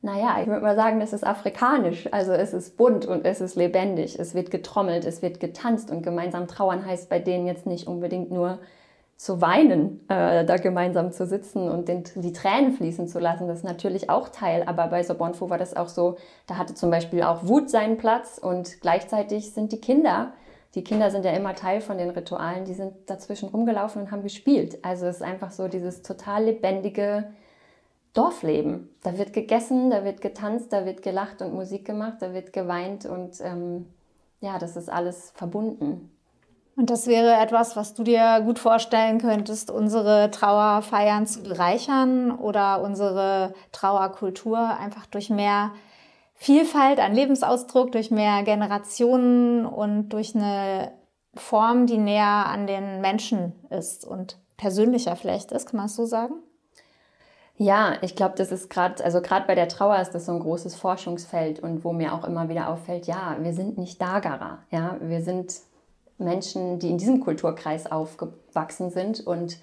Naja, 0.00 0.38
ich 0.40 0.46
würde 0.46 0.62
mal 0.62 0.76
sagen, 0.76 1.00
es 1.00 1.12
ist 1.12 1.26
afrikanisch. 1.26 2.08
Also 2.12 2.32
es 2.32 2.52
ist 2.52 2.76
bunt 2.76 3.04
und 3.04 3.24
es 3.24 3.40
ist 3.40 3.56
lebendig. 3.56 4.18
Es 4.18 4.34
wird 4.34 4.52
getrommelt, 4.52 5.04
es 5.04 5.22
wird 5.22 5.40
getanzt 5.40 5.90
und 5.90 6.02
gemeinsam 6.02 6.46
trauern 6.46 6.86
heißt 6.86 7.08
bei 7.08 7.18
denen 7.18 7.46
jetzt 7.46 7.66
nicht 7.66 7.88
unbedingt 7.88 8.30
nur 8.30 8.58
zu 9.22 9.40
weinen, 9.40 10.00
äh, 10.08 10.44
da 10.44 10.56
gemeinsam 10.56 11.12
zu 11.12 11.26
sitzen 11.26 11.70
und 11.70 11.86
den, 11.86 12.02
die 12.16 12.32
Tränen 12.32 12.72
fließen 12.72 13.06
zu 13.06 13.20
lassen, 13.20 13.46
das 13.46 13.58
ist 13.58 13.64
natürlich 13.64 14.10
auch 14.10 14.30
Teil. 14.30 14.64
Aber 14.66 14.88
bei 14.88 15.04
Sobonfo 15.04 15.48
war 15.48 15.58
das 15.58 15.76
auch 15.76 15.86
so, 15.86 16.16
da 16.48 16.58
hatte 16.58 16.74
zum 16.74 16.90
Beispiel 16.90 17.22
auch 17.22 17.46
Wut 17.46 17.70
seinen 17.70 17.98
Platz 17.98 18.38
und 18.42 18.80
gleichzeitig 18.80 19.52
sind 19.52 19.70
die 19.70 19.80
Kinder, 19.80 20.32
die 20.74 20.82
Kinder 20.82 21.12
sind 21.12 21.24
ja 21.24 21.30
immer 21.30 21.54
Teil 21.54 21.80
von 21.80 21.98
den 21.98 22.10
Ritualen, 22.10 22.64
die 22.64 22.74
sind 22.74 22.94
dazwischen 23.06 23.50
rumgelaufen 23.50 24.02
und 24.02 24.10
haben 24.10 24.24
gespielt. 24.24 24.84
Also 24.84 25.06
es 25.06 25.16
ist 25.16 25.22
einfach 25.22 25.52
so 25.52 25.68
dieses 25.68 26.02
total 26.02 26.46
lebendige 26.46 27.30
Dorfleben. 28.14 28.88
Da 29.04 29.18
wird 29.18 29.32
gegessen, 29.32 29.90
da 29.90 30.04
wird 30.04 30.20
getanzt, 30.20 30.72
da 30.72 30.84
wird 30.84 31.00
gelacht 31.00 31.42
und 31.42 31.54
Musik 31.54 31.84
gemacht, 31.84 32.16
da 32.18 32.34
wird 32.34 32.52
geweint 32.52 33.06
und 33.06 33.40
ähm, 33.40 33.86
ja, 34.40 34.58
das 34.58 34.76
ist 34.76 34.90
alles 34.90 35.30
verbunden. 35.36 36.10
Und 36.74 36.88
das 36.88 37.06
wäre 37.06 37.34
etwas, 37.34 37.76
was 37.76 37.92
du 37.92 38.02
dir 38.02 38.40
gut 38.44 38.58
vorstellen 38.58 39.18
könntest, 39.18 39.70
unsere 39.70 40.30
Trauerfeiern 40.30 41.26
zu 41.26 41.42
bereichern 41.42 42.30
oder 42.32 42.82
unsere 42.82 43.52
Trauerkultur 43.72 44.58
einfach 44.58 45.06
durch 45.06 45.28
mehr 45.28 45.72
Vielfalt 46.34 46.98
an 46.98 47.14
Lebensausdruck, 47.14 47.92
durch 47.92 48.10
mehr 48.10 48.42
Generationen 48.42 49.66
und 49.66 50.08
durch 50.08 50.34
eine 50.34 50.92
Form, 51.34 51.86
die 51.86 51.98
näher 51.98 52.46
an 52.46 52.66
den 52.66 53.00
Menschen 53.00 53.52
ist 53.70 54.04
und 54.04 54.38
persönlicher 54.56 55.14
vielleicht 55.14 55.52
ist, 55.52 55.68
kann 55.68 55.76
man 55.76 55.86
es 55.86 55.96
so 55.96 56.06
sagen? 56.06 56.34
Ja, 57.56 57.94
ich 58.00 58.16
glaube, 58.16 58.34
das 58.36 58.50
ist 58.50 58.70
gerade, 58.70 59.04
also 59.04 59.20
gerade 59.20 59.46
bei 59.46 59.54
der 59.54 59.68
Trauer 59.68 59.98
ist 60.00 60.12
das 60.12 60.26
so 60.26 60.32
ein 60.32 60.40
großes 60.40 60.74
Forschungsfeld 60.74 61.60
und 61.60 61.84
wo 61.84 61.92
mir 61.92 62.14
auch 62.14 62.24
immer 62.24 62.48
wieder 62.48 62.68
auffällt, 62.68 63.06
ja, 63.06 63.36
wir 63.40 63.52
sind 63.52 63.78
nicht 63.78 64.00
Dagara, 64.00 64.58
ja, 64.70 64.96
wir 65.00 65.22
sind 65.22 65.54
Menschen, 66.24 66.78
die 66.78 66.90
in 66.90 66.98
diesem 66.98 67.20
Kulturkreis 67.20 67.90
aufgewachsen 67.90 68.90
sind 68.90 69.20
und 69.20 69.58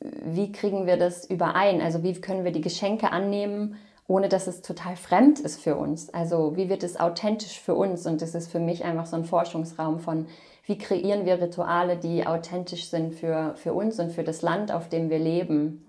wie 0.00 0.50
kriegen 0.52 0.86
wir 0.86 0.96
das 0.96 1.28
überein? 1.28 1.80
Also 1.80 2.02
wie 2.02 2.20
können 2.20 2.44
wir 2.44 2.52
die 2.52 2.60
Geschenke 2.60 3.12
annehmen, 3.12 3.76
ohne 4.08 4.28
dass 4.28 4.48
es 4.48 4.62
total 4.62 4.96
fremd 4.96 5.38
ist 5.38 5.60
für 5.60 5.76
uns? 5.76 6.12
Also 6.12 6.56
wie 6.56 6.68
wird 6.68 6.82
es 6.82 6.98
authentisch 6.98 7.60
für 7.60 7.74
uns? 7.74 8.06
Und 8.06 8.20
das 8.20 8.34
ist 8.34 8.50
für 8.50 8.58
mich 8.58 8.84
einfach 8.84 9.06
so 9.06 9.16
ein 9.16 9.24
Forschungsraum 9.24 10.00
von, 10.00 10.26
wie 10.66 10.76
kreieren 10.76 11.24
wir 11.24 11.40
Rituale, 11.40 11.96
die 11.96 12.26
authentisch 12.26 12.90
sind 12.90 13.14
für, 13.14 13.54
für 13.56 13.72
uns 13.72 14.00
und 14.00 14.10
für 14.10 14.24
das 14.24 14.42
Land, 14.42 14.72
auf 14.72 14.88
dem 14.88 15.08
wir 15.08 15.20
leben. 15.20 15.86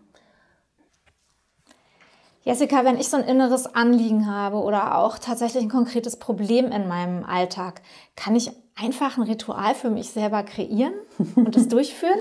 Jessica, 2.44 2.84
wenn 2.84 2.98
ich 2.98 3.08
so 3.08 3.18
ein 3.18 3.24
inneres 3.24 3.68
Anliegen 3.68 4.28
habe 4.28 4.58
oder 4.58 4.98
auch 4.98 5.20
tatsächlich 5.20 5.64
ein 5.64 5.70
konkretes 5.70 6.18
Problem 6.18 6.72
in 6.72 6.88
meinem 6.88 7.24
Alltag, 7.24 7.82
kann 8.16 8.36
ich 8.36 8.52
einfach 8.76 9.18
ein 9.18 9.24
Ritual 9.24 9.76
für 9.76 9.90
mich 9.90 10.10
selber 10.10 10.44
kreieren 10.44 10.94
und 11.36 11.56
es 11.56 11.68
durchführen? 11.70 12.20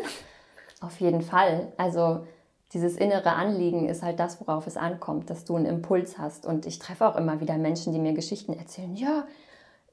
Auf 0.80 1.00
jeden 1.00 1.22
Fall. 1.22 1.72
Also 1.76 2.26
dieses 2.72 2.96
innere 2.96 3.32
Anliegen 3.32 3.88
ist 3.88 4.02
halt 4.02 4.20
das, 4.20 4.40
worauf 4.40 4.66
es 4.66 4.76
ankommt, 4.76 5.28
dass 5.28 5.44
du 5.44 5.56
einen 5.56 5.66
Impuls 5.66 6.18
hast. 6.18 6.46
Und 6.46 6.66
ich 6.66 6.78
treffe 6.78 7.06
auch 7.06 7.16
immer 7.16 7.40
wieder 7.40 7.56
Menschen, 7.56 7.92
die 7.92 7.98
mir 7.98 8.12
Geschichten 8.12 8.52
erzählen, 8.52 8.94
ja, 8.94 9.24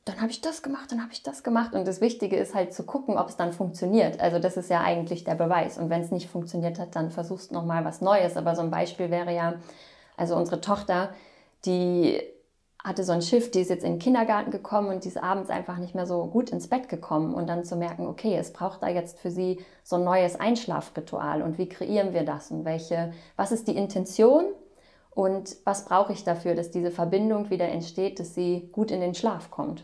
dann 0.05 0.21
habe 0.21 0.31
ich 0.31 0.39
das 0.39 0.63
gemacht, 0.63 0.91
dann 0.91 1.01
habe 1.01 1.11
ich 1.11 1.23
das 1.23 1.43
gemacht. 1.43 1.73
Und 1.73 1.85
das 1.85 1.99
Wichtige 1.99 2.37
ist 2.37 2.55
halt 2.55 2.73
zu 2.73 2.83
gucken, 2.83 3.17
ob 3.17 3.27
es 3.27 3.35
dann 3.35 3.51
funktioniert. 3.51 4.21
Also 4.21 4.39
das 4.39 4.55
ist 4.55 4.69
ja 4.69 4.81
eigentlich 4.81 5.23
der 5.23 5.35
Beweis. 5.35 5.77
Und 5.77 5.89
wenn 5.89 6.01
es 6.01 6.11
nicht 6.11 6.29
funktioniert 6.29 6.79
hat, 6.79 6.95
dann 6.95 7.11
versuchst 7.11 7.51
du 7.51 7.55
nochmal 7.55 7.83
was 7.83 7.99
Neues. 7.99 8.37
Aber 8.37 8.55
so 8.55 8.61
ein 8.61 8.71
Beispiel 8.71 9.11
wäre 9.11 9.33
ja, 9.33 9.55
also 10.15 10.35
unsere 10.35 10.61
Tochter, 10.61 11.09
die 11.65 12.21
hatte 12.84 13.03
so 13.03 13.12
ein 13.12 13.22
Schiff, 13.22 13.51
die 13.51 13.62
ist 13.62 13.69
jetzt 13.69 13.84
in 13.84 13.93
den 13.93 14.00
Kindergarten 14.00 14.51
gekommen 14.51 14.89
und 14.89 15.03
die 15.03 15.10
ist 15.10 15.22
abends 15.22 15.50
einfach 15.50 15.77
nicht 15.77 15.96
mehr 15.96 16.05
so 16.05 16.25
gut 16.25 16.51
ins 16.51 16.67
Bett 16.67 16.89
gekommen. 16.89 17.34
Und 17.34 17.48
dann 17.48 17.63
zu 17.63 17.75
merken, 17.75 18.07
okay, 18.07 18.36
es 18.36 18.53
braucht 18.53 18.84
da 18.84 18.88
jetzt 18.88 19.19
für 19.19 19.31
sie 19.31 19.60
so 19.84 19.98
ein 19.98 20.03
neues 20.03 20.39
Einschlafritual. 20.39 21.41
Und 21.41 21.57
wie 21.57 21.69
kreieren 21.69 22.13
wir 22.13 22.24
das? 22.24 22.51
Und 22.51 22.65
welche, 22.65 23.13
was 23.36 23.51
ist 23.51 23.67
die 23.67 23.75
Intention? 23.75 24.46
Und 25.12 25.57
was 25.65 25.86
brauche 25.86 26.13
ich 26.13 26.24
dafür, 26.24 26.53
dass 26.53 26.72
diese 26.72 26.91
Verbindung 26.91 27.50
wieder 27.50 27.67
entsteht, 27.67 28.19
dass 28.19 28.36
sie 28.36 28.69
gut 28.72 28.91
in 28.91 29.01
den 29.01 29.15
Schlaf 29.15 29.50
kommt? 29.50 29.84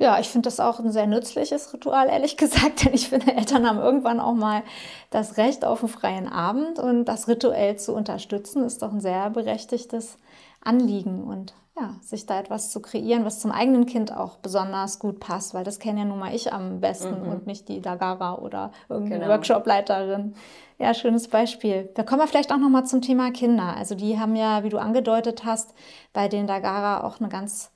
Ja, 0.00 0.18
ich 0.18 0.30
finde 0.30 0.46
das 0.46 0.60
auch 0.60 0.80
ein 0.80 0.92
sehr 0.92 1.06
nützliches 1.06 1.74
Ritual, 1.74 2.08
ehrlich 2.08 2.36
gesagt, 2.38 2.86
denn 2.86 2.94
ich 2.94 3.10
finde, 3.10 3.36
Eltern 3.36 3.68
haben 3.68 3.78
irgendwann 3.78 4.18
auch 4.18 4.32
mal 4.32 4.62
das 5.10 5.36
Recht 5.36 5.62
auf 5.62 5.80
einen 5.80 5.92
freien 5.92 6.26
Abend 6.26 6.78
und 6.78 7.04
das 7.04 7.28
rituell 7.28 7.76
zu 7.76 7.94
unterstützen, 7.94 8.64
ist 8.64 8.80
doch 8.80 8.92
ein 8.92 9.02
sehr 9.02 9.28
berechtigtes 9.28 10.16
Anliegen 10.60 11.24
und 11.24 11.54
ja, 11.76 11.94
sich 12.02 12.26
da 12.26 12.38
etwas 12.38 12.70
zu 12.70 12.80
kreieren, 12.82 13.24
was 13.24 13.40
zum 13.40 13.52
eigenen 13.52 13.86
Kind 13.86 14.14
auch 14.14 14.36
besonders 14.36 14.98
gut 14.98 15.20
passt, 15.20 15.54
weil 15.54 15.64
das 15.64 15.78
kenne 15.78 16.00
ja 16.00 16.04
nun 16.04 16.18
mal 16.18 16.34
ich 16.34 16.52
am 16.52 16.80
besten 16.80 17.22
mhm. 17.22 17.28
und 17.28 17.46
nicht 17.46 17.68
die 17.68 17.80
Dagara 17.80 18.34
oder 18.36 18.72
irgendeine 18.88 19.20
genau. 19.20 19.32
Workshopleiterin. 19.32 20.34
Ja, 20.78 20.92
schönes 20.94 21.28
Beispiel. 21.28 21.88
Da 21.94 22.02
kommen 22.02 22.20
wir 22.20 22.26
vielleicht 22.26 22.52
auch 22.52 22.58
noch 22.58 22.68
mal 22.68 22.84
zum 22.84 23.02
Thema 23.02 23.30
Kinder. 23.30 23.76
Also 23.76 23.94
die 23.94 24.18
haben 24.18 24.36
ja, 24.36 24.64
wie 24.64 24.68
du 24.68 24.78
angedeutet 24.78 25.44
hast, 25.44 25.74
bei 26.12 26.28
den 26.28 26.46
Dagara 26.46 27.04
auch 27.04 27.20
eine 27.20 27.28
ganz 27.28 27.70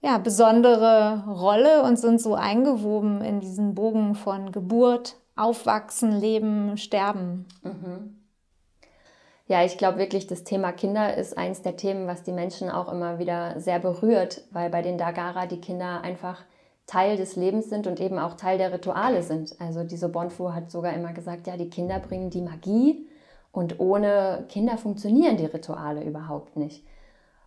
ja, 0.00 0.18
besondere 0.18 1.24
Rolle 1.26 1.82
und 1.82 1.98
sind 1.98 2.20
so 2.20 2.34
eingewoben 2.34 3.20
in 3.22 3.40
diesen 3.40 3.74
Bogen 3.74 4.14
von 4.14 4.52
Geburt, 4.52 5.16
Aufwachsen, 5.36 6.12
Leben, 6.20 6.76
Sterben. 6.76 7.46
Mhm. 7.62 8.17
Ja, 9.48 9.64
ich 9.64 9.78
glaube 9.78 9.98
wirklich, 9.98 10.26
das 10.26 10.44
Thema 10.44 10.72
Kinder 10.72 11.16
ist 11.16 11.36
eins 11.36 11.62
der 11.62 11.76
Themen, 11.76 12.06
was 12.06 12.22
die 12.22 12.32
Menschen 12.32 12.70
auch 12.70 12.92
immer 12.92 13.18
wieder 13.18 13.58
sehr 13.58 13.78
berührt, 13.78 14.42
weil 14.50 14.70
bei 14.70 14.82
den 14.82 14.98
Dagara 14.98 15.46
die 15.46 15.60
Kinder 15.60 16.02
einfach 16.02 16.44
Teil 16.86 17.16
des 17.16 17.34
Lebens 17.34 17.68
sind 17.68 17.86
und 17.86 17.98
eben 17.98 18.18
auch 18.18 18.34
Teil 18.34 18.58
der 18.58 18.72
Rituale 18.72 19.22
sind. 19.22 19.56
Also 19.58 19.84
diese 19.84 20.08
Bonfu 20.08 20.52
hat 20.52 20.70
sogar 20.70 20.92
immer 20.92 21.12
gesagt, 21.12 21.46
ja, 21.46 21.56
die 21.56 21.70
Kinder 21.70 21.98
bringen 21.98 22.30
die 22.30 22.42
Magie 22.42 23.06
und 23.50 23.80
ohne 23.80 24.44
Kinder 24.48 24.78
funktionieren 24.78 25.36
die 25.36 25.46
Rituale 25.46 26.04
überhaupt 26.04 26.56
nicht 26.56 26.84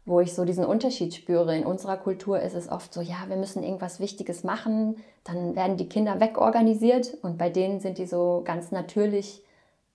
wo 0.05 0.19
ich 0.19 0.33
so 0.33 0.45
diesen 0.45 0.65
Unterschied 0.65 1.13
spüre. 1.13 1.55
In 1.55 1.65
unserer 1.65 1.97
Kultur 1.97 2.39
ist 2.39 2.55
es 2.55 2.69
oft 2.69 2.93
so, 2.93 3.01
ja, 3.01 3.17
wir 3.27 3.37
müssen 3.37 3.63
irgendwas 3.63 3.99
Wichtiges 3.99 4.43
machen, 4.43 4.97
dann 5.23 5.55
werden 5.55 5.77
die 5.77 5.89
Kinder 5.89 6.19
wegorganisiert 6.19 7.17
und 7.21 7.37
bei 7.37 7.49
denen 7.49 7.79
sind 7.79 7.97
die 7.97 8.07
so 8.07 8.41
ganz 8.43 8.71
natürlich 8.71 9.43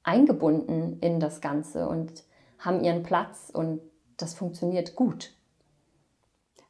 eingebunden 0.07 0.99
in 1.01 1.21
das 1.21 1.41
Ganze 1.41 1.89
und 1.89 2.25
haben 2.59 2.83
ihren 2.83 3.03
Platz 3.03 3.51
und 3.53 3.81
das 4.17 4.35
funktioniert 4.35 4.97
gut. 4.97 5.33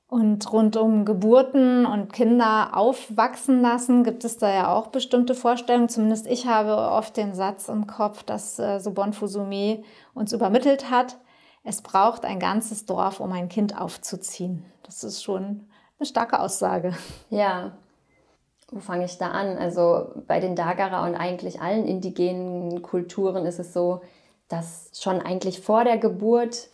Und 0.08 0.52
rund 0.52 0.76
um 0.76 1.04
Geburten 1.04 1.84
und 1.84 2.12
Kinder 2.12 2.76
aufwachsen 2.76 3.60
lassen, 3.60 4.04
gibt 4.04 4.24
es 4.24 4.38
da 4.38 4.52
ja 4.52 4.72
auch 4.72 4.88
bestimmte 4.88 5.34
Vorstellungen. 5.34 5.88
Zumindest 5.88 6.26
ich 6.26 6.46
habe 6.46 6.76
oft 6.76 7.16
den 7.16 7.34
Satz 7.34 7.68
im 7.68 7.86
Kopf, 7.86 8.22
dass 8.22 8.58
äh, 8.58 8.78
Sobon 8.78 9.12
Fusume 9.12 9.82
uns 10.14 10.32
übermittelt 10.32 10.90
hat 10.90 11.16
es 11.68 11.82
braucht 11.82 12.24
ein 12.24 12.38
ganzes 12.38 12.86
Dorf, 12.86 13.18
um 13.18 13.32
ein 13.32 13.48
Kind 13.48 13.76
aufzuziehen. 13.76 14.64
Das 14.84 15.02
ist 15.02 15.24
schon 15.24 15.68
eine 15.98 16.06
starke 16.06 16.38
Aussage. 16.38 16.94
Ja. 17.28 17.72
Wo 18.70 18.80
fange 18.80 19.04
ich 19.04 19.18
da 19.18 19.30
an? 19.30 19.56
Also 19.58 20.08
bei 20.26 20.40
den 20.40 20.56
Dagara 20.56 21.06
und 21.06 21.14
eigentlich 21.14 21.60
allen 21.60 21.86
indigenen 21.86 22.82
Kulturen 22.82 23.46
ist 23.46 23.60
es 23.60 23.72
so, 23.72 24.00
dass 24.48 24.90
schon 24.94 25.20
eigentlich 25.20 25.60
vor 25.60 25.84
der 25.84 25.98
Geburt 25.98 26.68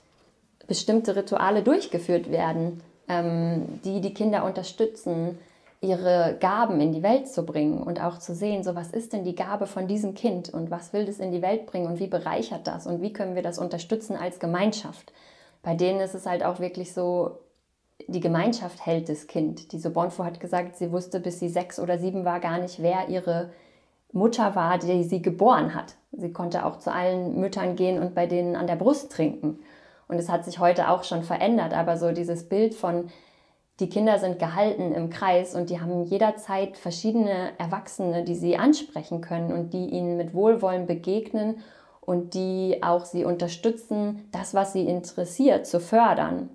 bestimmte 0.67 1.17
Rituale 1.17 1.63
durchgeführt 1.63 2.31
werden, 2.31 2.83
ähm, 3.09 3.81
die 3.85 4.01
die 4.01 4.15
Kinder 4.15 4.45
unterstützen, 4.45 5.39
ihre 5.83 6.37
Gaben 6.39 6.81
in 6.81 6.93
die 6.93 7.03
Welt 7.03 7.29
zu 7.29 7.45
bringen 7.45 7.83
und 7.83 8.01
auch 8.01 8.19
zu 8.19 8.35
sehen, 8.35 8.63
so 8.63 8.77
was 8.77 8.93
ist 8.93 9.13
denn 9.13 9.25
die 9.25 9.35
Gabe 9.35 9.67
von 9.67 9.89
diesem 9.89 10.15
Kind 10.15 10.49
und 10.49 10.71
was 10.71 10.93
will 10.93 11.05
das 11.05 11.19
in 11.19 11.33
die 11.33 11.43
Welt 11.43 11.67
bringen 11.67 11.89
und 11.89 11.99
wie 11.99 12.07
bereichert 12.07 12.69
das 12.69 12.87
und 12.87 13.03
wie 13.03 13.13
können 13.13 13.35
wir 13.35 13.43
das 13.43 13.59
unterstützen 13.59 14.17
als 14.17 14.39
Gemeinschaft. 14.39 15.13
Bei 15.63 15.75
denen 15.75 16.01
ist 16.01 16.15
es 16.15 16.25
halt 16.25 16.45
auch 16.45 16.61
wirklich 16.61 16.95
so, 16.95 17.39
die 18.09 18.21
Gemeinschaft 18.21 18.85
hält 18.85 19.09
das 19.09 19.27
Kind. 19.27 19.73
Diese 19.73 19.91
Bonfo 19.91 20.25
hat 20.25 20.41
gesagt, 20.41 20.77
sie 20.77 20.93
wusste, 20.93 21.21
bis 21.21 21.39
sie 21.39 21.49
sechs 21.49 21.79
oder 21.79 21.99
sieben 21.99 22.25
war, 22.25 22.41
gar 22.41 22.59
nicht, 22.59 22.83
wer 22.83 23.09
ihre 23.09 23.51
Mutter 24.13 24.55
war, 24.55 24.79
die 24.79 25.05
sie 25.05 25.23
geboren 25.23 25.75
hat. 25.75 25.97
Sie 26.13 26.33
konnte 26.33 26.67
auch 26.67 26.79
zu 26.79 26.93
allen 26.93 27.41
Müttern 27.41 27.77
gehen 27.77 28.01
und 28.01 28.15
bei 28.15 28.27
denen 28.27 28.57
an 28.57 28.67
der 28.67 28.77
Brust 28.77 29.13
trinken. 29.13 29.59
Und 30.09 30.19
es 30.19 30.29
hat 30.29 30.45
sich 30.45 30.59
heute 30.59 30.91
auch 30.91 31.05
schon 31.05 31.23
verändert, 31.23 31.73
aber 31.73 31.97
so 31.97 32.13
dieses 32.13 32.49
Bild 32.49 32.75
von, 32.75 33.09
die 33.81 33.89
Kinder 33.89 34.19
sind 34.19 34.39
gehalten 34.39 34.93
im 34.93 35.09
Kreis 35.09 35.55
und 35.55 35.71
die 35.71 35.81
haben 35.81 36.05
jederzeit 36.05 36.77
verschiedene 36.77 37.53
Erwachsene, 37.59 38.23
die 38.23 38.35
sie 38.35 38.59
ansprechen 38.59 39.23
können 39.23 39.53
und 39.53 39.73
die 39.73 39.87
ihnen 39.87 40.19
mit 40.19 40.35
Wohlwollen 40.35 40.87
begegnen 40.87 41.61
und 42.03 42.35
die 42.35 42.81
auch 42.83 43.07
sie 43.07 43.25
unterstützen, 43.25 44.29
das, 44.33 44.53
was 44.53 44.75
sie 44.75 44.85
interessiert, 44.85 45.67
zu 45.67 45.81
fördern. 45.81 46.51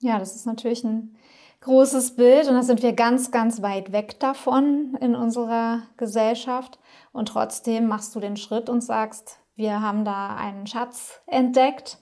Ja, 0.00 0.18
das 0.18 0.36
ist 0.36 0.46
natürlich 0.46 0.84
ein 0.84 1.16
großes 1.60 2.16
Bild 2.16 2.48
und 2.48 2.54
da 2.54 2.62
sind 2.62 2.82
wir 2.82 2.92
ganz, 2.92 3.30
ganz 3.30 3.62
weit 3.62 3.92
weg 3.92 4.20
davon 4.20 4.96
in 5.00 5.14
unserer 5.14 5.82
Gesellschaft. 5.96 6.78
Und 7.12 7.28
trotzdem 7.28 7.86
machst 7.86 8.14
du 8.14 8.20
den 8.20 8.36
Schritt 8.36 8.68
und 8.68 8.82
sagst, 8.82 9.38
wir 9.54 9.80
haben 9.80 10.04
da 10.04 10.36
einen 10.36 10.66
Schatz 10.66 11.20
entdeckt 11.26 11.98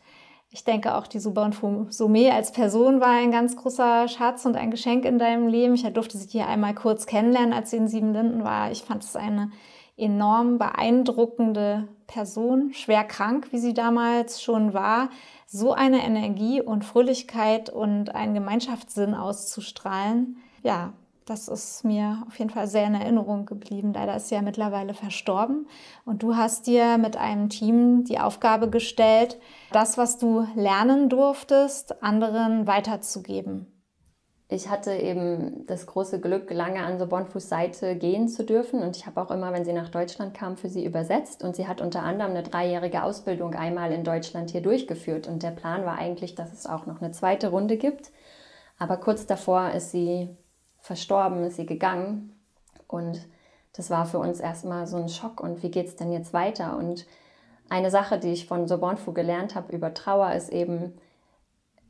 ich 0.55 0.63
denke 0.63 0.95
auch 0.95 1.09
die 1.09 1.19
Suba 1.19 1.45
und 1.45 1.93
Sume 1.93 2.33
als 2.33 2.53
Person 2.53 3.01
war 3.01 3.11
ein 3.11 3.33
ganz 3.33 3.57
großer 3.57 4.07
Schatz 4.07 4.47
und 4.47 4.55
ein 4.55 4.71
Geschenk 4.71 5.05
in 5.05 5.19
deinem 5.19 5.49
Leben. 5.49 5.75
Ich 5.75 5.83
durfte 5.83 6.17
sie 6.17 6.29
hier 6.29 6.47
einmal 6.47 6.77
kurz 6.77 7.07
kennenlernen, 7.07 7.53
als 7.53 7.73
sie 7.73 7.79
in 7.79 7.89
Siebenlinden 7.89 8.45
war. 8.45 8.71
Ich 8.71 8.83
fand 8.85 9.03
es 9.03 9.17
eine 9.17 9.51
enorm 9.97 10.59
beeindruckende 10.59 11.89
Person, 12.07 12.73
schwer 12.73 13.05
krank, 13.05 13.49
wie 13.53 13.59
sie 13.59 13.75
damals 13.75 14.43
schon 14.43 14.75
war, 14.75 15.11
so 15.47 15.73
eine 15.73 16.05
Energie 16.05 16.61
und 16.61 16.85
Fröhlichkeit 16.85 17.71
und 17.71 18.15
einen 18.15 18.35
Gemeinschaftssinn 18.35 19.15
auszustrahlen. 19.15 20.37
Ja, 20.63 20.93
das 21.27 21.49
ist 21.49 21.85
mir 21.85 22.23
auf 22.27 22.39
jeden 22.39 22.51
Fall 22.51 22.67
sehr 22.67 22.87
in 22.87 22.95
Erinnerung 22.95 23.47
geblieben. 23.47 23.93
Leider 23.95 24.17
ist 24.17 24.29
sie 24.29 24.35
ja 24.35 24.43
mittlerweile 24.43 24.93
verstorben. 24.93 25.67
Und 26.05 26.23
du 26.23 26.37
hast 26.37 26.67
dir 26.67 26.99
mit 26.99 27.17
einem 27.17 27.49
Team 27.49 28.05
die 28.05 28.19
Aufgabe 28.19 28.69
gestellt, 28.69 29.39
das, 29.73 29.97
was 29.97 30.19
du 30.19 30.47
lernen 30.55 31.09
durftest, 31.09 32.03
anderen 32.03 32.67
weiterzugeben. 32.67 33.74
Ich 34.49 34.69
hatte 34.69 34.93
eben 34.95 35.67
das 35.67 35.87
große 35.87 36.21
Glück, 36.21 36.51
lange 36.51 36.85
an 36.85 36.99
so 36.99 37.07
Bonfuß 37.07 37.49
Seite 37.49 37.97
gehen 37.97 38.29
zu 38.29 38.45
dürfen. 38.45 38.83
Und 38.83 38.97
ich 38.97 39.07
habe 39.07 39.21
auch 39.21 39.31
immer, 39.31 39.53
wenn 39.53 39.65
sie 39.65 39.73
nach 39.73 39.89
Deutschland 39.89 40.35
kam, 40.35 40.57
für 40.57 40.69
sie 40.69 40.85
übersetzt. 40.85 41.43
Und 41.43 41.57
sie 41.57 41.67
hat 41.67 41.81
unter 41.81 42.03
anderem 42.03 42.33
eine 42.33 42.43
dreijährige 42.43 43.03
Ausbildung 43.03 43.55
einmal 43.55 43.91
in 43.93 44.05
Deutschland 44.05 44.51
hier 44.51 44.61
durchgeführt. 44.61 45.27
Und 45.27 45.43
der 45.43 45.51
Plan 45.51 45.87
war 45.87 45.99
eigentlich, 45.99 46.35
dass 46.35 46.53
es 46.53 46.67
auch 46.67 46.85
noch 46.85 47.01
eine 47.01 47.13
zweite 47.13 47.49
Runde 47.49 47.79
gibt. 47.79 48.13
Aber 48.79 48.99
kurz 48.99 49.27
davor 49.27 49.71
ist 49.71 49.93
sie 49.93 50.37
verstorben, 50.79 51.43
ist 51.45 51.57
sie 51.57 51.67
gegangen. 51.67 52.39
Und 52.87 53.27
das 53.73 53.89
war 53.89 54.05
für 54.05 54.19
uns 54.19 54.41
erstmal 54.41 54.87
so 54.87 54.99
ein 54.99 55.09
Schock. 55.09 55.41
Und 55.41 55.63
wie 55.63 55.71
geht 55.71 55.87
es 55.87 55.97
denn 55.97 56.13
jetzt 56.13 56.35
weiter? 56.35 56.77
Und 56.77 57.07
eine 57.71 57.91
Sache, 57.91 58.19
die 58.19 58.33
ich 58.33 58.47
von 58.47 58.69
Sobonfu 58.69 59.15
gelernt 59.15 59.55
habe 59.55 59.75
über 59.75 59.95
Trauer, 59.95 60.33
ist 60.33 60.51
eben, 60.51 60.93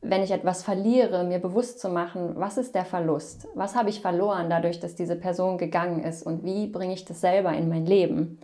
wenn 0.07 0.23
ich 0.23 0.31
etwas 0.31 0.63
verliere, 0.63 1.25
mir 1.25 1.39
bewusst 1.39 1.81
zu 1.81 1.89
machen, 1.89 2.35
was 2.37 2.59
ist 2.59 2.75
der 2.75 2.85
Verlust? 2.85 3.49
Was 3.55 3.75
habe 3.75 3.89
ich 3.89 4.03
verloren 4.03 4.51
dadurch, 4.51 4.79
dass 4.79 4.95
diese 4.95 5.17
Person 5.17 5.57
gegangen 5.57 6.05
ist? 6.05 6.23
Und 6.25 6.45
wie 6.45 6.67
bringe 6.67 6.93
ich 6.93 7.07
das 7.07 7.23
selber 7.23 7.53
in 7.55 7.69
mein 7.69 7.87
Leben? 7.87 8.39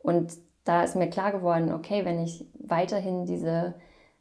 Und 0.00 0.32
da 0.64 0.82
ist 0.82 0.96
mir 0.96 1.08
klar 1.08 1.30
geworden, 1.30 1.72
okay, 1.72 2.04
wenn 2.04 2.22
ich 2.22 2.44
weiterhin 2.58 3.24
diese, 3.24 3.74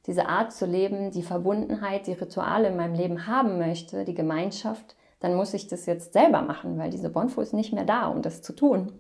diese 0.06 0.28
Art 0.28 0.54
zu 0.54 0.67
leben, 0.67 1.10
die 1.10 1.24
Verbundenheit, 1.24 2.06
die 2.06 2.13
Rituale 2.13 2.67
in 2.67 2.78
meinem 2.78 2.93
Leben 2.93 3.26
haben 3.26 3.58
möchte, 3.58 4.06
die 4.06 4.13
Gemeinschaft, 4.13 4.95
dann 5.19 5.34
muss 5.34 5.56
ich 5.56 5.67
das 5.67 5.88
jetzt 5.88 6.13
selber 6.13 6.43
machen, 6.43 6.78
weil 6.78 6.91
diese 6.91 7.10
Bonfo 7.10 7.41
ist 7.41 7.54
nicht 7.54 7.74
mehr 7.74 7.86
da, 7.86 8.08
um 8.08 8.21
das 8.21 8.43
zu 8.43 8.54
tun. 8.54 8.91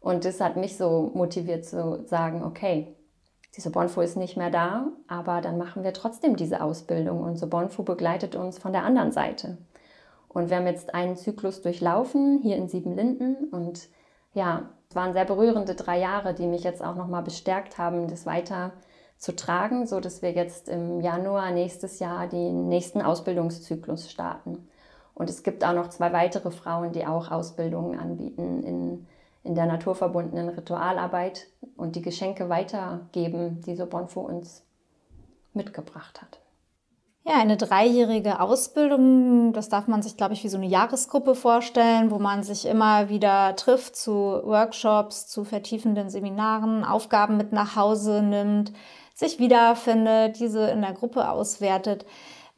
Und 0.00 0.24
das 0.24 0.40
hat 0.40 0.56
mich 0.56 0.78
so 0.78 1.10
motiviert 1.14 1.66
zu 1.66 2.04
sagen, 2.06 2.42
okay, 2.42 2.94
diese 3.56 3.70
Bonfo 3.70 4.00
ist 4.00 4.16
nicht 4.16 4.36
mehr 4.36 4.50
da, 4.50 4.88
aber 5.08 5.40
dann 5.40 5.58
machen 5.58 5.82
wir 5.82 5.92
trotzdem 5.92 6.36
diese 6.36 6.62
Ausbildung 6.62 7.22
und 7.22 7.36
so 7.36 7.48
Bonfo 7.48 7.82
begleitet 7.82 8.36
uns 8.36 8.58
von 8.58 8.72
der 8.72 8.84
anderen 8.84 9.12
Seite. 9.12 9.58
Und 10.28 10.50
wir 10.50 10.58
haben 10.58 10.66
jetzt 10.66 10.94
einen 10.94 11.16
Zyklus 11.16 11.62
durchlaufen 11.62 12.40
hier 12.42 12.56
in 12.56 12.68
Siebenlinden 12.68 13.48
und 13.50 13.88
ja, 14.34 14.68
es 14.88 14.96
waren 14.96 15.12
sehr 15.12 15.24
berührende 15.24 15.74
drei 15.74 15.98
Jahre, 15.98 16.34
die 16.34 16.46
mich 16.46 16.62
jetzt 16.64 16.82
auch 16.82 16.94
nochmal 16.94 17.22
bestärkt 17.22 17.78
haben, 17.78 18.08
das 18.08 18.26
weiter 18.26 18.72
zu 19.16 19.34
tragen, 19.34 19.86
so 19.86 20.00
dass 20.00 20.22
wir 20.22 20.32
jetzt 20.32 20.68
im 20.68 21.00
Januar 21.00 21.50
nächstes 21.50 21.98
Jahr 21.98 22.28
den 22.28 22.68
nächsten 22.68 23.02
Ausbildungszyklus 23.02 24.10
starten. 24.10 24.68
Und 25.14 25.28
es 25.28 25.42
gibt 25.42 25.64
auch 25.64 25.72
noch 25.72 25.88
zwei 25.88 26.12
weitere 26.12 26.52
Frauen, 26.52 26.92
die 26.92 27.04
auch 27.04 27.30
Ausbildungen 27.30 27.98
anbieten 27.98 28.62
in, 28.62 29.06
in 29.48 29.54
der 29.54 29.66
naturverbundenen 29.66 30.50
Ritualarbeit 30.50 31.46
und 31.76 31.96
die 31.96 32.02
Geschenke 32.02 32.50
weitergeben, 32.50 33.62
die 33.62 33.74
so 33.74 33.86
Bonfo 33.86 34.20
uns 34.20 34.62
mitgebracht 35.54 36.20
hat. 36.20 36.38
Ja, 37.24 37.34
eine 37.40 37.56
dreijährige 37.56 38.40
Ausbildung, 38.40 39.52
das 39.54 39.68
darf 39.68 39.86
man 39.86 40.02
sich, 40.02 40.16
glaube 40.16 40.34
ich, 40.34 40.44
wie 40.44 40.48
so 40.48 40.58
eine 40.58 40.66
Jahresgruppe 40.66 41.34
vorstellen, 41.34 42.10
wo 42.10 42.18
man 42.18 42.42
sich 42.42 42.66
immer 42.66 43.08
wieder 43.08 43.56
trifft 43.56 43.96
zu 43.96 44.12
Workshops, 44.12 45.26
zu 45.26 45.44
vertiefenden 45.44 46.10
Seminaren, 46.10 46.84
Aufgaben 46.84 47.36
mit 47.36 47.52
nach 47.52 47.74
Hause 47.74 48.22
nimmt, 48.22 48.72
sich 49.14 49.38
wiederfindet, 49.38 50.38
diese 50.38 50.68
in 50.68 50.82
der 50.82 50.92
Gruppe 50.92 51.30
auswertet. 51.30 52.04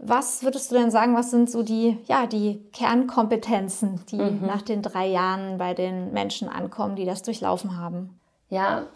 Was 0.02 0.42
würdest 0.42 0.70
du 0.70 0.76
denn 0.76 0.90
sagen, 0.90 1.14
was 1.14 1.30
sind 1.30 1.50
so 1.50 1.62
die, 1.62 1.98
ja, 2.06 2.26
die 2.26 2.64
Kernkompetenzen, 2.72 4.00
die 4.10 4.16
mhm. 4.16 4.46
nach 4.46 4.62
den 4.62 4.80
drei 4.80 5.06
Jahren 5.06 5.58
bei 5.58 5.74
den 5.74 6.12
Menschen 6.12 6.48
ankommen, 6.48 6.96
die 6.96 7.04
das 7.04 7.20
durchlaufen 7.20 7.76
haben? 7.76 8.18
Ja, 8.48 8.86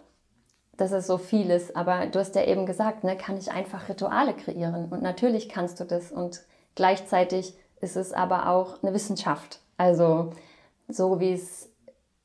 das 0.77 0.91
ist 0.91 1.05
so 1.05 1.19
vieles, 1.19 1.75
aber 1.75 2.07
du 2.07 2.19
hast 2.19 2.35
ja 2.35 2.43
eben 2.43 2.65
gesagt, 2.65 3.03
ne, 3.03 3.15
kann 3.15 3.37
ich 3.37 3.51
einfach 3.51 3.87
Rituale 3.87 4.33
kreieren 4.33 4.87
und 4.89 5.03
natürlich 5.03 5.47
kannst 5.47 5.79
du 5.79 5.85
das 5.85 6.11
und 6.11 6.41
gleichzeitig 6.73 7.53
ist 7.81 7.95
es 7.95 8.11
aber 8.11 8.49
auch 8.49 8.81
eine 8.81 8.93
Wissenschaft. 8.93 9.59
Also 9.77 10.31
so 10.87 11.19
wie 11.19 11.33
es 11.33 11.71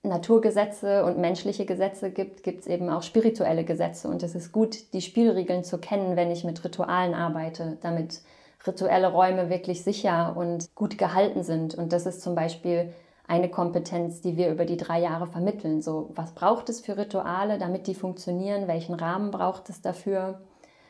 Naturgesetze 0.02 1.04
und 1.04 1.18
menschliche 1.18 1.66
Gesetze 1.66 2.10
gibt, 2.10 2.42
gibt 2.42 2.60
es 2.60 2.66
eben 2.66 2.88
auch 2.88 3.02
spirituelle 3.02 3.64
Gesetze 3.64 4.08
und 4.08 4.22
es 4.22 4.34
ist 4.34 4.52
gut, 4.52 4.94
die 4.94 5.02
Spielregeln 5.02 5.64
zu 5.64 5.78
kennen, 5.78 6.16
wenn 6.16 6.30
ich 6.30 6.44
mit 6.44 6.64
Ritualen 6.64 7.14
arbeite, 7.14 7.76
damit 7.82 8.22
rituelle 8.66 9.10
Räume 9.10 9.48
wirklich 9.50 9.82
sicher 9.82 10.36
und 10.36 10.74
gut 10.74 10.98
gehalten 10.98 11.42
sind. 11.42 11.74
Und 11.74 11.92
das 11.92 12.06
ist 12.06 12.22
zum 12.22 12.34
Beispiel 12.34 12.92
eine 13.26 13.48
Kompetenz, 13.48 14.20
die 14.20 14.36
wir 14.36 14.50
über 14.50 14.64
die 14.64 14.76
drei 14.76 15.00
Jahre 15.00 15.26
vermitteln. 15.26 15.82
So, 15.82 16.10
was 16.14 16.34
braucht 16.34 16.68
es 16.68 16.80
für 16.80 16.96
Rituale, 16.96 17.58
damit 17.58 17.86
die 17.86 17.94
funktionieren? 17.94 18.66
Welchen 18.66 18.94
Rahmen 18.94 19.30
braucht 19.30 19.70
es 19.70 19.80
dafür? 19.80 20.40